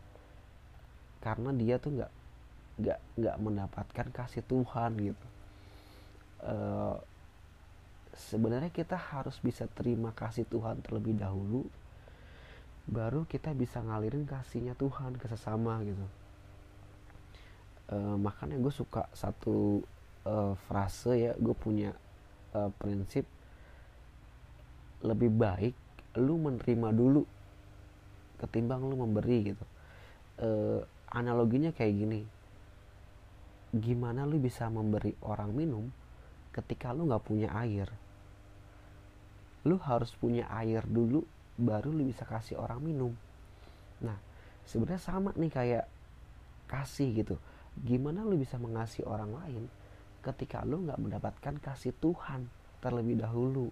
karena 1.20 1.52
dia 1.52 1.76
tuh 1.80 2.00
nggak 2.00 2.12
nggak 2.80 3.00
nggak 3.20 3.38
mendapatkan 3.44 4.08
kasih 4.16 4.44
Tuhan 4.48 4.92
gitu. 5.00 5.28
Uh, 6.40 6.96
sebenarnya 8.16 8.72
kita 8.72 8.96
harus 8.96 9.36
bisa 9.44 9.68
terima 9.76 10.16
kasih 10.16 10.48
Tuhan 10.48 10.80
terlebih 10.84 11.20
dahulu 11.20 11.68
baru 12.90 13.24
kita 13.30 13.54
bisa 13.54 13.80
ngalirin 13.86 14.26
kasihnya 14.26 14.74
Tuhan 14.74 15.16
ke 15.22 15.30
sesama 15.30 15.78
gitu. 15.86 16.06
E, 17.90 17.98
makanya 18.18 18.58
gue 18.58 18.74
suka 18.74 19.06
satu 19.14 19.86
e, 20.26 20.36
frase 20.66 21.30
ya 21.30 21.34
gue 21.38 21.54
punya 21.54 21.94
e, 22.50 22.60
prinsip 22.82 23.30
lebih 25.06 25.32
baik 25.32 25.76
lu 26.20 26.36
menerima 26.36 26.90
dulu 26.92 27.24
ketimbang 28.40 28.88
lu 28.88 28.96
memberi 28.96 29.52
gitu. 29.52 29.66
E, 30.40 30.50
analoginya 31.12 31.76
kayak 31.76 31.94
gini. 31.94 32.22
Gimana 33.70 34.26
lu 34.26 34.42
bisa 34.42 34.66
memberi 34.72 35.14
orang 35.22 35.52
minum 35.54 35.86
ketika 36.56 36.96
lu 36.96 37.06
nggak 37.06 37.24
punya 37.24 37.52
air? 37.54 37.92
Lu 39.68 39.78
harus 39.84 40.16
punya 40.16 40.48
air 40.50 40.88
dulu 40.88 41.22
baru 41.60 41.92
lu 41.92 42.08
bisa 42.08 42.24
kasih 42.24 42.56
orang 42.56 42.80
minum. 42.80 43.12
Nah 44.00 44.16
sebenarnya 44.64 45.04
sama 45.04 45.36
nih 45.36 45.52
kayak 45.52 45.86
kasih 46.72 47.12
gitu. 47.14 47.36
Gimana 47.76 48.24
lu 48.24 48.40
bisa 48.40 48.56
mengasihi 48.56 49.06
orang 49.06 49.36
lain 49.36 49.64
ketika 50.24 50.64
lu 50.64 50.84
nggak 50.88 51.00
mendapatkan 51.00 51.56
kasih 51.60 51.96
Tuhan 52.00 52.48
terlebih 52.80 53.20
dahulu 53.20 53.72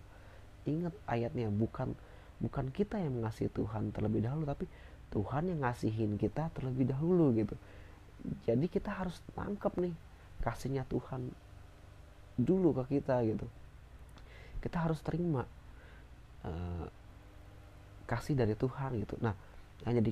ingat 0.67 0.93
ayatnya 1.07 1.47
bukan 1.50 1.95
bukan 2.38 2.69
kita 2.69 3.01
yang 3.01 3.17
mengasihi 3.17 3.50
Tuhan 3.50 3.89
terlebih 3.89 4.21
dahulu 4.21 4.45
tapi 4.45 4.69
Tuhan 5.09 5.50
yang 5.50 5.63
ngasihin 5.63 6.19
kita 6.19 6.51
terlebih 6.51 6.91
dahulu 6.91 7.31
gitu. 7.33 7.55
Jadi 8.43 8.67
kita 8.67 8.91
harus 8.91 9.17
tangkap 9.31 9.71
nih 9.79 9.95
kasihnya 10.43 10.83
Tuhan 10.86 11.31
dulu 12.38 12.75
ke 12.83 13.00
kita 13.00 13.24
gitu. 13.24 13.47
Kita 14.59 14.83
harus 14.83 15.00
terima 15.00 15.47
uh, 16.43 16.86
kasih 18.05 18.36
dari 18.36 18.53
Tuhan 18.53 19.00
gitu. 19.01 19.15
Nah 19.24 19.33
yang 19.88 20.03
jadi 20.03 20.12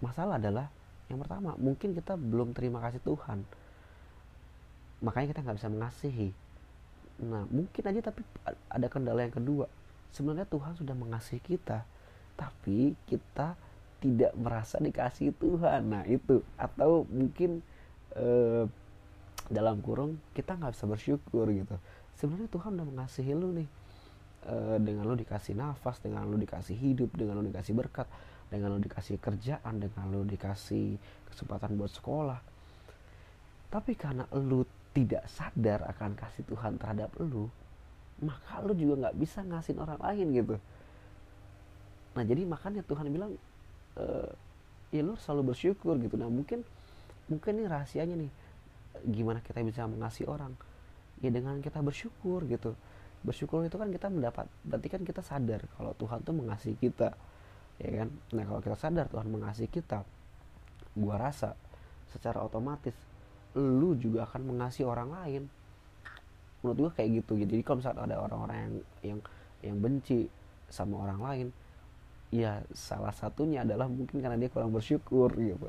masalah 0.00 0.40
adalah 0.40 0.66
yang 1.12 1.20
pertama 1.20 1.52
mungkin 1.60 1.92
kita 1.92 2.16
belum 2.16 2.56
terima 2.56 2.80
kasih 2.88 3.04
Tuhan. 3.04 3.44
Makanya 5.04 5.36
kita 5.36 5.40
nggak 5.44 5.58
bisa 5.60 5.68
mengasihi. 5.68 6.30
Nah 7.20 7.44
mungkin 7.52 7.82
aja 7.84 8.00
tapi 8.08 8.24
ada 8.72 8.86
kendala 8.88 9.28
yang 9.28 9.34
kedua 9.34 9.68
sebenarnya 10.12 10.46
Tuhan 10.46 10.76
sudah 10.76 10.94
mengasihi 10.94 11.40
kita 11.40 11.88
tapi 12.36 12.94
kita 13.08 13.56
tidak 14.02 14.32
merasa 14.34 14.82
dikasih 14.82 15.30
Tuhan. 15.38 15.86
Nah 15.86 16.04
itu. 16.10 16.42
Atau 16.58 17.06
mungkin 17.06 17.62
eh, 18.18 18.66
dalam 19.52 19.78
kurung 19.84 20.18
kita 20.32 20.58
nggak 20.58 20.74
bisa 20.74 20.84
bersyukur 20.88 21.46
gitu. 21.52 21.76
Sebenarnya 22.18 22.50
Tuhan 22.50 22.70
udah 22.78 22.86
mengasihi 22.88 23.32
lu 23.36 23.50
nih. 23.56 23.68
E, 24.42 24.54
dengan 24.82 25.06
lu 25.06 25.14
dikasih 25.14 25.54
nafas 25.54 26.02
dengan 26.02 26.26
lu 26.26 26.34
dikasih 26.34 26.74
hidup 26.74 27.14
dengan 27.14 27.38
lu 27.38 27.46
dikasih 27.46 27.78
berkat 27.78 28.10
dengan 28.50 28.74
lu 28.74 28.82
dikasih 28.82 29.22
kerjaan 29.22 29.78
dengan 29.78 30.10
lu 30.10 30.26
dikasih 30.26 30.98
kesempatan 31.30 31.78
buat 31.78 31.94
sekolah. 31.94 32.40
Tapi 33.70 33.92
karena 33.94 34.26
lu 34.34 34.66
tidak 34.92 35.24
sadar 35.30 35.86
akan 35.88 36.18
kasih 36.18 36.42
Tuhan 36.44 36.76
terhadap 36.76 37.14
lu 37.22 37.48
maka 38.22 38.62
lu 38.62 38.72
juga 38.78 39.08
nggak 39.08 39.14
bisa 39.18 39.42
ngasih 39.42 39.74
orang 39.76 39.98
lain 39.98 40.26
gitu. 40.32 40.54
Nah 42.14 42.22
jadi 42.22 42.42
makanya 42.46 42.86
Tuhan 42.86 43.10
bilang 43.10 43.34
e, 43.98 44.04
ya 44.94 45.02
lu 45.02 45.18
selalu 45.18 45.52
bersyukur 45.52 45.98
gitu. 45.98 46.14
Nah 46.14 46.30
mungkin 46.30 46.62
mungkin 47.26 47.52
ini 47.58 47.66
rahasianya 47.66 48.14
nih 48.14 48.30
gimana 49.10 49.42
kita 49.42 49.58
bisa 49.66 49.84
mengasihi 49.90 50.30
orang? 50.30 50.54
Ya 51.18 51.34
dengan 51.34 51.58
kita 51.58 51.82
bersyukur 51.82 52.46
gitu. 52.46 52.78
Bersyukur 53.26 53.66
itu 53.66 53.74
kan 53.74 53.90
kita 53.90 54.06
mendapat 54.06 54.46
berarti 54.62 54.88
kan 54.90 55.02
kita 55.02 55.22
sadar 55.22 55.66
kalau 55.74 55.94
Tuhan 55.98 56.22
tuh 56.22 56.34
mengasihi 56.34 56.78
kita 56.78 57.14
ya 57.82 57.90
kan? 58.06 58.08
Nah 58.38 58.44
kalau 58.46 58.60
kita 58.62 58.76
sadar 58.78 59.10
Tuhan 59.10 59.26
mengasihi 59.26 59.70
kita 59.70 60.06
gua 60.94 61.16
rasa 61.18 61.58
secara 62.12 62.44
otomatis 62.44 62.94
lu 63.56 63.96
juga 63.96 64.28
akan 64.28 64.54
mengasihi 64.54 64.84
orang 64.84 65.10
lain 65.12 65.42
menurut 66.62 66.78
gua 66.88 66.90
kayak 66.94 67.22
gitu 67.22 67.42
jadi 67.42 67.60
kalau 67.66 67.82
misalnya 67.82 68.02
ada 68.06 68.16
orang-orang 68.22 68.56
yang 68.58 68.74
yang 69.02 69.20
yang 69.62 69.76
benci 69.78 70.26
sama 70.72 71.04
orang 71.04 71.20
lain 71.20 71.48
ya 72.32 72.64
salah 72.72 73.12
satunya 73.12 73.60
adalah 73.60 73.86
mungkin 73.92 74.24
karena 74.24 74.40
dia 74.40 74.48
kurang 74.48 74.72
bersyukur 74.72 75.28
gitu. 75.36 75.68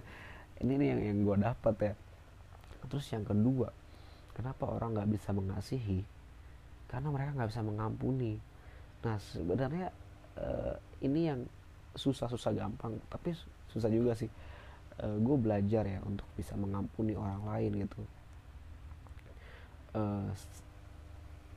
Ini 0.64 0.72
nih 0.80 0.88
yang 0.96 1.00
yang 1.12 1.18
gue 1.28 1.36
dapat 1.44 1.74
ya. 1.76 1.94
Terus 2.88 3.06
yang 3.12 3.24
kedua 3.28 3.68
kenapa 4.32 4.64
orang 4.64 4.96
nggak 4.96 5.10
bisa 5.12 5.36
mengasihi? 5.36 6.00
Karena 6.88 7.12
mereka 7.12 7.36
nggak 7.36 7.50
bisa 7.52 7.60
mengampuni. 7.60 8.40
Nah 9.04 9.20
sebenarnya 9.20 9.92
uh, 10.40 10.74
ini 11.04 11.20
yang 11.28 11.40
susah-susah 11.92 12.56
gampang 12.56 12.96
tapi 13.12 13.36
susah 13.68 13.92
juga 13.92 14.16
sih. 14.16 14.28
Uh, 15.00 15.20
gue 15.20 15.36
belajar 15.36 15.84
ya 15.84 16.00
untuk 16.04 16.28
bisa 16.32 16.56
mengampuni 16.56 17.12
orang 17.12 17.44
lain 17.44 17.84
gitu 17.84 18.00
uh, 19.94 20.30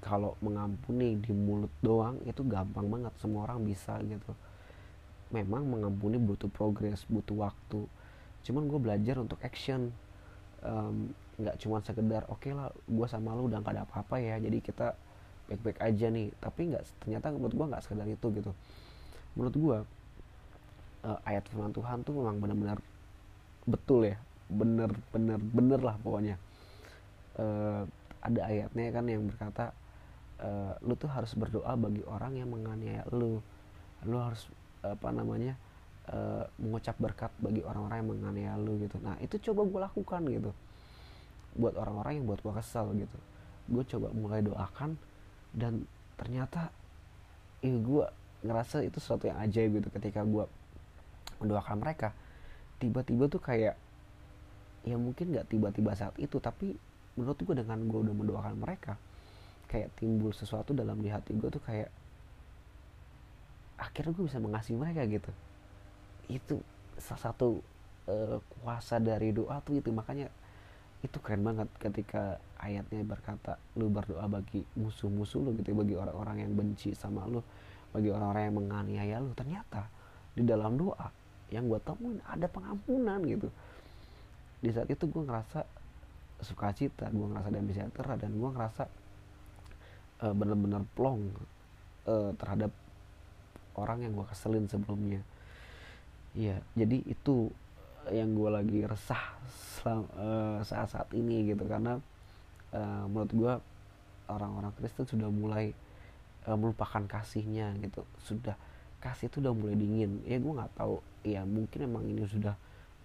kalau 0.04 0.36
mengampuni 0.44 1.16
di 1.16 1.32
mulut 1.32 1.72
doang 1.80 2.20
itu 2.28 2.44
gampang 2.44 2.92
banget. 2.92 3.14
Semua 3.24 3.48
orang 3.48 3.64
bisa 3.64 3.96
gitu. 4.04 4.36
Memang 5.32 5.64
mengampuni 5.64 6.20
butuh 6.20 6.52
progres 6.52 7.08
butuh 7.08 7.48
waktu. 7.48 7.88
Cuman 8.44 8.68
gue 8.68 8.80
belajar 8.84 9.16
untuk 9.24 9.40
action. 9.40 9.96
Nggak 11.40 11.56
um, 11.56 11.62
cuma 11.64 11.80
sekedar 11.84 12.28
oke 12.28 12.44
okay 12.44 12.52
lah 12.52 12.72
gue 12.72 13.08
sama 13.08 13.36
lo 13.36 13.48
udah 13.48 13.60
gak 13.60 13.76
ada 13.76 13.84
apa-apa 13.84 14.16
ya 14.16 14.40
jadi 14.40 14.60
kita 14.60 14.96
baik-baik 15.48 15.80
aja 15.80 16.06
nih. 16.12 16.28
Tapi 16.36 16.62
nggak 16.76 16.84
ternyata 17.00 17.32
menurut 17.32 17.56
gue 17.56 17.66
nggak 17.72 17.84
sekedar 17.88 18.08
itu 18.12 18.28
gitu. 18.36 18.52
Menurut 19.40 19.56
gue 19.56 19.78
uh, 21.08 21.20
ayat 21.24 21.48
firman 21.48 21.72
Tuhan 21.72 22.04
tuh 22.04 22.14
memang 22.20 22.44
benar-benar 22.44 22.78
betul 23.64 24.04
ya. 24.04 24.20
Bener 24.52 24.92
bener 25.16 25.40
bener 25.40 25.80
lah 25.80 25.96
pokoknya. 26.04 26.36
Uh, 27.34 27.88
ada 28.24 28.48
ayatnya 28.48 28.88
kan 28.96 29.06
yang 29.12 29.28
berkata 29.28 29.76
uh, 30.40 30.80
lu 30.80 30.96
tuh 30.96 31.12
harus 31.12 31.36
berdoa 31.36 31.76
bagi 31.76 32.02
orang 32.08 32.40
yang 32.40 32.50
menganiaya 32.50 33.04
lu. 33.12 33.44
Lu 34.08 34.18
harus 34.20 34.48
apa 34.84 35.12
namanya 35.12 35.56
uh, 36.12 36.44
mengucap 36.60 36.96
berkat 37.00 37.32
bagi 37.40 37.64
orang-orang 37.64 37.98
yang 38.04 38.10
menganiaya 38.16 38.54
lu 38.56 38.80
gitu. 38.80 38.96
Nah 39.04 39.20
itu 39.20 39.36
coba 39.52 39.68
gue 39.68 39.80
lakukan 39.92 40.22
gitu. 40.32 40.52
Buat 41.60 41.76
orang-orang 41.80 42.24
yang 42.24 42.26
buat 42.28 42.40
gue 42.40 42.54
kesal 42.56 42.96
gitu. 42.96 43.18
Gue 43.68 43.84
coba 43.88 44.08
mulai 44.16 44.40
doakan 44.40 44.96
dan 45.52 45.84
ternyata 46.16 46.72
ya 47.64 47.76
gue 47.76 48.06
ngerasa 48.44 48.84
itu 48.84 49.00
sesuatu 49.00 49.28
yang 49.28 49.40
ajaib 49.40 49.80
gitu 49.80 49.88
ketika 49.92 50.24
gue 50.24 50.48
mendoakan 51.44 51.78
mereka. 51.80 52.16
Tiba-tiba 52.80 53.32
tuh 53.32 53.40
kayak 53.40 53.76
ya 54.84 55.00
mungkin 55.00 55.32
nggak 55.32 55.48
tiba-tiba 55.48 55.96
saat 55.96 56.16
itu 56.20 56.44
tapi 56.44 56.76
menurut 57.14 57.38
gue 57.38 57.56
dengan 57.56 57.80
gue 57.86 58.00
udah 58.10 58.16
mendoakan 58.16 58.56
mereka 58.58 58.98
kayak 59.70 59.90
timbul 59.98 60.30
sesuatu 60.34 60.74
dalam 60.74 61.02
di 61.02 61.10
hati 61.10 61.34
gue 61.34 61.50
tuh 61.50 61.62
kayak 61.62 61.90
akhirnya 63.78 64.14
gue 64.14 64.26
bisa 64.30 64.40
mengasihi 64.40 64.78
mereka 64.78 65.04
gitu. 65.10 65.32
Itu 66.30 66.56
salah 67.02 67.34
satu 67.34 67.60
uh, 68.08 68.38
kuasa 68.40 69.02
dari 69.02 69.34
doa 69.36 69.60
tuh 69.66 69.82
itu. 69.82 69.90
Makanya 69.90 70.30
itu 71.04 71.18
keren 71.20 71.44
banget 71.44 71.68
ketika 71.84 72.40
ayatnya 72.64 73.04
berkata 73.04 73.60
lu 73.76 73.92
berdoa 73.92 74.24
bagi 74.32 74.64
musuh-musuh 74.80 75.44
lu 75.44 75.52
gitu 75.60 75.76
bagi 75.76 76.00
orang-orang 76.00 76.48
yang 76.48 76.52
benci 76.56 76.96
sama 76.96 77.28
lu 77.28 77.44
bagi 77.92 78.08
orang-orang 78.08 78.44
yang 78.48 78.56
menganiaya 78.56 79.16
lu. 79.20 79.36
Ternyata 79.36 79.90
di 80.34 80.48
dalam 80.48 80.80
doa 80.80 81.12
yang 81.52 81.68
gue 81.68 81.82
temuin 81.84 82.24
ada 82.24 82.48
pengampunan 82.48 83.20
gitu. 83.28 83.50
Di 84.64 84.72
saat 84.72 84.88
itu 84.88 85.04
gue 85.12 85.24
ngerasa 85.28 85.83
sukacita 86.44 87.10
gue 87.10 87.28
ngerasa 87.32 87.50
damai 87.50 87.74
sejahtera 87.74 88.14
dan 88.20 88.32
gue 88.36 88.50
ngerasa 88.52 88.84
uh, 90.24 90.34
bener-bener 90.36 90.84
plong 90.96 91.32
uh, 92.08 92.32
terhadap 92.38 92.72
orang 93.76 94.06
yang 94.06 94.14
gue 94.14 94.26
keselin 94.30 94.66
sebelumnya. 94.70 95.22
Ya 96.34 96.62
jadi 96.78 97.02
itu 97.06 97.50
yang 98.12 98.36
gue 98.36 98.50
lagi 98.52 98.80
resah 98.84 99.24
uh, 99.88 100.60
saat-saat 100.62 101.10
ini 101.16 101.54
gitu. 101.54 101.64
Karena 101.66 101.98
uh, 102.74 103.06
menurut 103.08 103.32
gue 103.34 103.54
orang-orang 104.30 104.72
Kristen 104.80 105.08
sudah 105.08 105.30
mulai 105.30 105.74
uh, 106.48 106.58
melupakan 106.58 107.04
kasihnya 107.06 107.74
gitu. 107.82 108.06
Sudah 108.24 108.56
kasih 109.04 109.28
itu 109.28 109.44
udah 109.44 109.54
mulai 109.56 109.76
dingin. 109.76 110.24
Ya 110.28 110.38
gue 110.40 110.54
nggak 110.54 110.74
tahu. 110.78 111.00
Ya 111.24 111.44
mungkin 111.48 111.80
emang 111.88 112.04
ini 112.08 112.28
sudah 112.28 112.56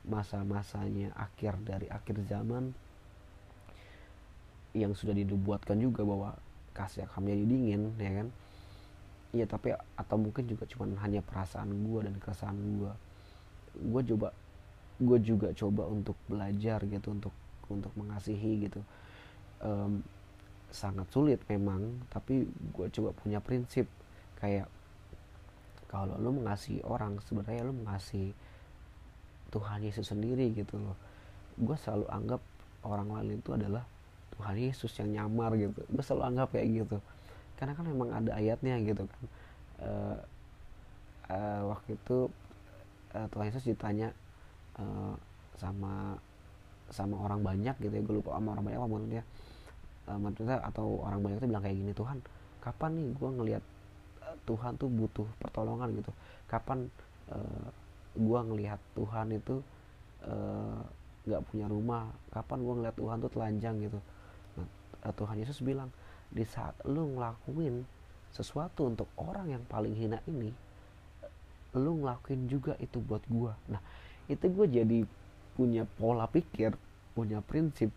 masa-masanya 0.08 1.12
akhir 1.14 1.60
dari 1.68 1.86
akhir 1.92 2.24
zaman 2.24 2.72
yang 4.78 4.94
sudah 4.94 5.14
dibuatkan 5.14 5.78
juga 5.78 6.06
bahwa 6.06 6.38
kasih 6.72 7.04
akan 7.10 7.26
menjadi 7.26 7.44
dingin 7.50 7.82
ya 7.98 8.12
kan? 8.22 8.28
Iya 9.28 9.44
tapi 9.44 9.68
atau 9.76 10.16
mungkin 10.16 10.44
juga 10.48 10.64
cuma 10.70 10.88
hanya 11.04 11.20
perasaan 11.20 11.68
gue 11.68 12.00
dan 12.06 12.14
keresahan 12.16 12.56
gue 12.56 12.92
gue 13.78 14.02
coba 14.14 14.32
gue 14.98 15.18
juga 15.22 15.48
coba 15.54 15.86
untuk 15.86 16.16
belajar 16.26 16.82
gitu 16.88 17.14
untuk 17.14 17.34
untuk 17.68 17.92
mengasihi 17.94 18.66
gitu. 18.66 18.80
Um, 19.58 20.00
sangat 20.68 21.08
sulit 21.10 21.40
memang 21.50 22.00
tapi 22.08 22.48
gue 22.48 22.86
coba 22.88 23.10
punya 23.14 23.38
prinsip. 23.38 23.84
Kayak 24.38 24.70
kalau 25.90 26.16
lu 26.20 26.30
mengasihi 26.36 26.84
orang 26.84 27.18
sebenarnya 27.24 27.68
lu 27.68 27.74
mengasihi 27.74 28.32
Tuhan 29.48 29.80
Yesus 29.80 30.12
sendiri 30.12 30.52
gitu 30.52 30.76
loh. 30.76 30.96
Gue 31.56 31.74
selalu 31.80 32.06
anggap 32.12 32.40
orang 32.84 33.08
lain 33.12 33.40
itu 33.40 33.50
adalah 33.56 33.84
Tuhan 34.38 34.54
Yesus 34.54 34.94
yang 35.02 35.10
nyamar 35.10 35.58
gitu. 35.58 35.82
Gue 35.90 36.02
selalu 36.06 36.22
anggap 36.30 36.48
kayak 36.54 36.86
gitu. 36.86 36.96
Karena 37.58 37.74
kan 37.74 37.84
memang 37.90 38.08
ada 38.14 38.30
ayatnya 38.38 38.78
gitu 38.86 39.02
kan. 39.02 39.22
Uh, 39.78 40.18
uh, 41.26 41.60
waktu 41.74 41.98
itu 41.98 42.30
uh, 43.18 43.26
Tuhan 43.34 43.50
Yesus 43.50 43.66
ditanya 43.66 44.14
uh, 44.78 45.14
sama 45.58 46.14
sama 46.94 47.18
orang 47.18 47.42
banyak 47.42 47.74
gitu 47.82 47.90
ya. 47.90 48.02
Gue 48.06 48.22
lupa 48.22 48.38
sama 48.38 48.54
orang 48.54 48.64
banyak 48.70 48.78
apa 48.78 48.88
maksudnya. 48.88 49.22
Uh, 50.06 50.18
maksudnya 50.22 50.56
atau 50.62 51.02
orang 51.02 51.20
banyak 51.20 51.36
itu 51.42 51.48
bilang 51.50 51.64
kayak 51.66 51.76
gini 51.76 51.92
Tuhan 51.92 52.18
kapan 52.58 52.90
nih 52.96 53.06
gue 53.12 53.30
ngelihat 53.38 53.64
Tuhan 54.48 54.72
tuh 54.78 54.88
butuh 54.88 55.26
pertolongan 55.42 55.98
gitu? 55.98 56.14
Kapan 56.46 56.86
uh, 57.34 57.68
gue 58.14 58.40
ngelihat 58.54 58.78
Tuhan 58.94 59.34
itu 59.34 59.60
uh, 60.22 60.80
nggak 61.26 61.42
punya 61.50 61.66
rumah? 61.66 62.06
Kapan 62.30 62.62
gue 62.62 62.74
ngeliat 62.78 62.96
Tuhan 62.96 63.18
tuh 63.18 63.30
telanjang 63.34 63.82
gitu 63.82 63.98
Tuhan 65.02 65.38
Yesus 65.38 65.62
bilang 65.62 65.90
di 66.28 66.44
saat 66.44 66.74
lu 66.84 67.16
ngelakuin 67.16 67.86
sesuatu 68.34 68.90
untuk 68.90 69.08
orang 69.16 69.56
yang 69.56 69.62
paling 69.64 69.94
hina 69.96 70.20
ini 70.28 70.52
lu 71.76 72.02
ngelakuin 72.04 72.48
juga 72.50 72.74
itu 72.82 73.00
buat 73.00 73.22
gue 73.28 73.52
nah 73.70 73.80
itu 74.28 74.44
gue 74.44 74.66
jadi 74.68 74.98
punya 75.56 75.88
pola 75.96 76.28
pikir 76.28 76.76
punya 77.16 77.40
prinsip 77.40 77.90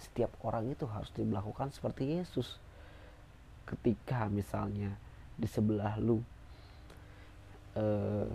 setiap 0.00 0.32
orang 0.42 0.72
itu 0.72 0.88
harus 0.88 1.12
dilakukan 1.12 1.68
seperti 1.70 2.18
Yesus. 2.18 2.56
Ketika 3.68 4.26
misalnya 4.32 4.96
di 5.36 5.46
sebelah 5.46 6.00
lu 6.00 6.18
uh, 7.76 8.32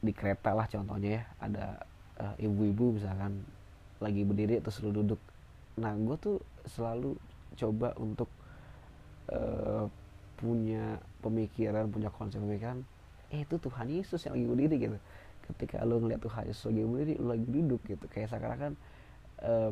di 0.00 0.12
kereta 0.16 0.56
lah 0.56 0.66
contohnya 0.66 1.10
ya 1.20 1.22
ada 1.38 1.66
uh, 2.18 2.34
ibu-ibu 2.40 2.98
misalkan 2.98 3.44
lagi 3.98 4.22
berdiri 4.22 4.58
terus 4.62 4.80
lu 4.82 4.90
duduk 4.90 5.20
nah 5.78 5.94
gue 5.94 6.16
tuh 6.18 6.36
selalu 6.66 7.14
coba 7.56 7.94
untuk 7.96 8.28
uh, 9.32 9.86
punya 10.38 11.02
pemikiran 11.18 11.90
punya 11.90 12.10
konsep 12.14 12.38
pemikiran 12.38 12.86
eh 13.28 13.44
itu 13.44 13.60
Tuhan 13.60 13.90
Yesus 13.92 14.24
yang 14.24 14.38
lagi 14.38 14.46
berdiri 14.48 14.76
gitu. 14.80 14.98
Ketika 15.48 15.84
lu 15.84 16.00
ngeliat 16.00 16.20
Tuhan 16.20 16.48
Yesus 16.48 16.64
lagi 16.72 16.80
berdiri 16.84 17.14
lu 17.20 17.26
lagi 17.28 17.46
duduk 17.48 17.80
gitu. 17.84 18.04
Kayak 18.08 18.28
sekarang 18.32 18.58
kan 18.58 18.72
uh, 19.44 19.70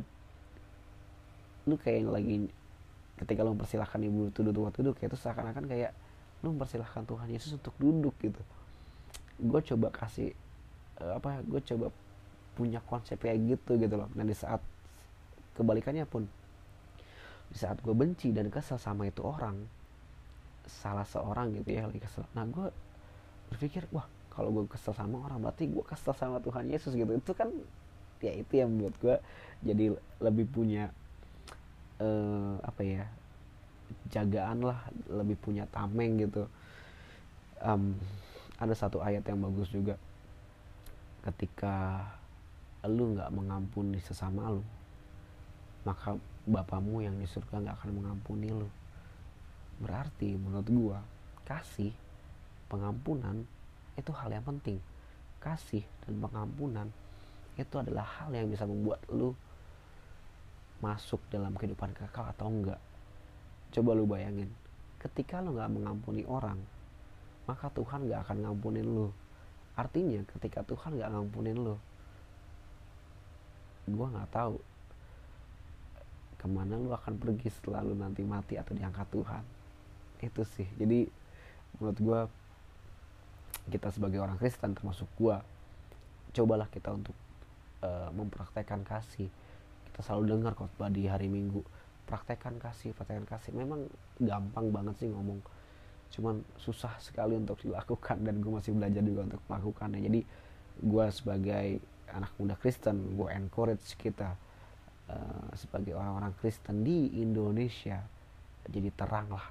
lu 1.66 1.74
kayak 1.80 2.04
lagi 2.10 2.52
ketika 3.16 3.40
lu 3.40 3.56
mempersilahkan 3.56 4.00
ibu 4.04 4.28
itu 4.28 4.40
duduk 4.44 4.68
waktu 4.68 4.84
duduk 4.84 5.00
itu 5.00 5.16
seakan-akan 5.16 5.64
kayak 5.64 5.96
lu 6.44 6.52
mempersilahkan 6.52 7.02
Tuhan 7.08 7.28
Yesus 7.32 7.56
untuk 7.56 7.72
duduk 7.80 8.12
gitu. 8.20 8.42
Gue 9.40 9.60
coba 9.64 9.88
kasih 9.88 10.36
uh, 11.00 11.16
apa 11.16 11.40
gue 11.40 11.60
coba 11.64 11.88
punya 12.56 12.80
konsep 12.84 13.16
kayak 13.16 13.56
gitu 13.56 13.80
gitu 13.80 13.94
loh. 13.96 14.08
Dan 14.12 14.28
di 14.28 14.36
saat 14.36 14.60
kebalikannya 15.56 16.04
pun. 16.04 16.28
Di 17.50 17.56
saat 17.56 17.80
gue 17.80 17.94
benci 17.96 18.30
dan 18.30 18.52
kesel 18.52 18.76
sama 18.76 19.08
itu 19.08 19.24
orang 19.24 19.56
salah 20.66 21.06
seorang 21.06 21.54
gitu 21.62 21.72
ya 21.72 21.86
lagi 21.88 22.02
kesel. 22.02 22.26
Nah 22.34 22.44
gue 22.46 22.68
berpikir 23.54 23.86
wah 23.94 24.04
kalau 24.28 24.52
gue 24.52 24.68
kesel 24.68 24.92
sama 24.92 25.24
orang 25.24 25.40
berarti 25.40 25.70
gue 25.70 25.84
kesel 25.86 26.12
sama 26.12 26.42
Tuhan 26.42 26.68
Yesus 26.68 26.92
gitu. 26.92 27.08
Itu 27.14 27.32
kan 27.32 27.48
ya 28.20 28.32
itu 28.34 28.52
yang 28.60 28.74
membuat 28.74 28.94
gue 29.00 29.16
jadi 29.64 29.84
lebih 30.20 30.46
punya 30.50 30.90
uh, 32.02 32.58
apa 32.60 32.82
ya 32.82 33.04
jagaan 34.10 34.66
lah 34.66 34.82
lebih 35.08 35.38
punya 35.38 35.64
tameng 35.70 36.20
gitu. 36.20 36.50
Um, 37.62 37.96
ada 38.60 38.74
satu 38.76 39.00
ayat 39.00 39.24
yang 39.24 39.40
bagus 39.40 39.70
juga. 39.72 39.96
Ketika 41.24 42.04
lu 42.86 43.18
nggak 43.18 43.34
mengampuni 43.34 43.98
sesama 43.98 44.46
lu 44.50 44.62
maka 45.87 46.18
bapamu 46.42 46.99
yang 46.99 47.14
di 47.14 47.31
surga 47.31 47.62
nggak 47.62 47.77
akan 47.79 47.90
mengampuni 47.94 48.51
lu. 48.51 48.66
Berarti 49.79 50.35
menurut 50.35 50.66
gua 50.66 50.99
kasih 51.46 51.94
pengampunan 52.66 53.46
itu 53.94 54.11
hal 54.11 54.35
yang 54.35 54.42
penting. 54.42 54.83
Kasih 55.38 55.87
dan 56.03 56.18
pengampunan 56.18 56.90
itu 57.55 57.75
adalah 57.79 58.03
hal 58.03 58.35
yang 58.35 58.51
bisa 58.51 58.66
membuat 58.66 58.99
lu 59.07 59.31
masuk 60.83 61.22
dalam 61.31 61.55
kehidupan 61.55 61.94
kekal 61.94 62.27
atau 62.35 62.51
enggak. 62.51 62.83
Coba 63.70 63.94
lu 63.94 64.11
bayangin 64.11 64.51
ketika 64.99 65.38
lu 65.38 65.55
nggak 65.55 65.70
mengampuni 65.70 66.27
orang 66.27 66.59
maka 67.46 67.70
Tuhan 67.70 68.11
nggak 68.11 68.27
akan 68.27 68.37
ngampunin 68.42 68.85
lu. 68.90 69.09
Artinya 69.79 70.18
ketika 70.35 70.66
Tuhan 70.66 70.99
nggak 70.99 71.14
ngampunin 71.14 71.57
lu 71.62 71.79
gue 73.87 74.07
nggak 74.07 74.31
tahu 74.35 74.59
ke 76.46 76.48
mana 76.54 76.78
lu 76.78 76.94
akan 76.94 77.18
pergi 77.18 77.50
setelah 77.50 77.82
lu 77.82 77.98
nanti 77.98 78.22
mati 78.22 78.54
atau 78.54 78.70
diangkat 78.70 79.11
Tuhan? 79.11 79.42
Itu 80.22 80.46
sih. 80.46 80.70
Jadi 80.78 81.11
menurut 81.82 81.98
gue 81.98 82.20
kita 83.74 83.90
sebagai 83.90 84.22
orang 84.22 84.38
Kristen 84.38 84.78
termasuk 84.78 85.11
gue 85.18 85.35
cobalah 86.38 86.70
kita 86.70 86.94
untuk 86.94 87.18
uh, 87.82 88.14
mempraktekkan 88.14 88.87
kasih. 88.87 89.26
Kita 89.90 90.06
selalu 90.06 90.38
dengar 90.38 90.54
khotbah 90.54 90.87
di 90.87 91.11
hari 91.11 91.26
Minggu 91.26 91.66
praktekkan 92.06 92.62
kasih 92.62 92.94
praktekkan 92.94 93.26
kasih. 93.26 93.50
Memang 93.50 93.90
gampang 94.22 94.70
banget 94.70 95.02
sih 95.02 95.11
ngomong 95.11 95.42
cuman 96.06 96.38
susah 96.62 96.94
sekali 97.02 97.35
untuk 97.35 97.59
dilakukan 97.66 98.22
dan 98.22 98.38
gue 98.38 98.52
masih 98.54 98.70
belajar 98.70 99.02
juga 99.02 99.35
untuk 99.35 99.42
melakukannya. 99.50 100.00
Jadi 100.06 100.20
gue 100.87 101.06
sebagai 101.11 101.82
anak 102.14 102.30
muda 102.38 102.54
Kristen 102.54 103.18
gue 103.18 103.26
encourage 103.35 103.98
kita 103.98 104.38
uh, 105.10 105.50
sebagai 105.56 105.94
orang-orang 105.94 106.32
Kristen 106.38 106.82
di 106.86 107.20
Indonesia 107.20 108.00
jadi 108.66 108.90
terang 108.94 109.30
lah 109.30 109.46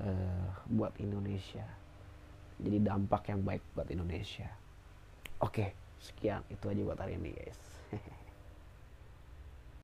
uh, 0.00 0.48
buat 0.72 0.96
Indonesia. 0.96 1.64
Jadi 2.56 2.80
dampak 2.80 3.28
yang 3.28 3.44
baik 3.44 3.60
buat 3.76 3.88
Indonesia. 3.92 4.48
Oke 5.44 5.86
sekian 6.00 6.44
itu 6.52 6.64
aja 6.68 6.80
buat 6.84 6.98
hari 7.00 7.16
ini 7.16 7.30
guys 7.32 7.60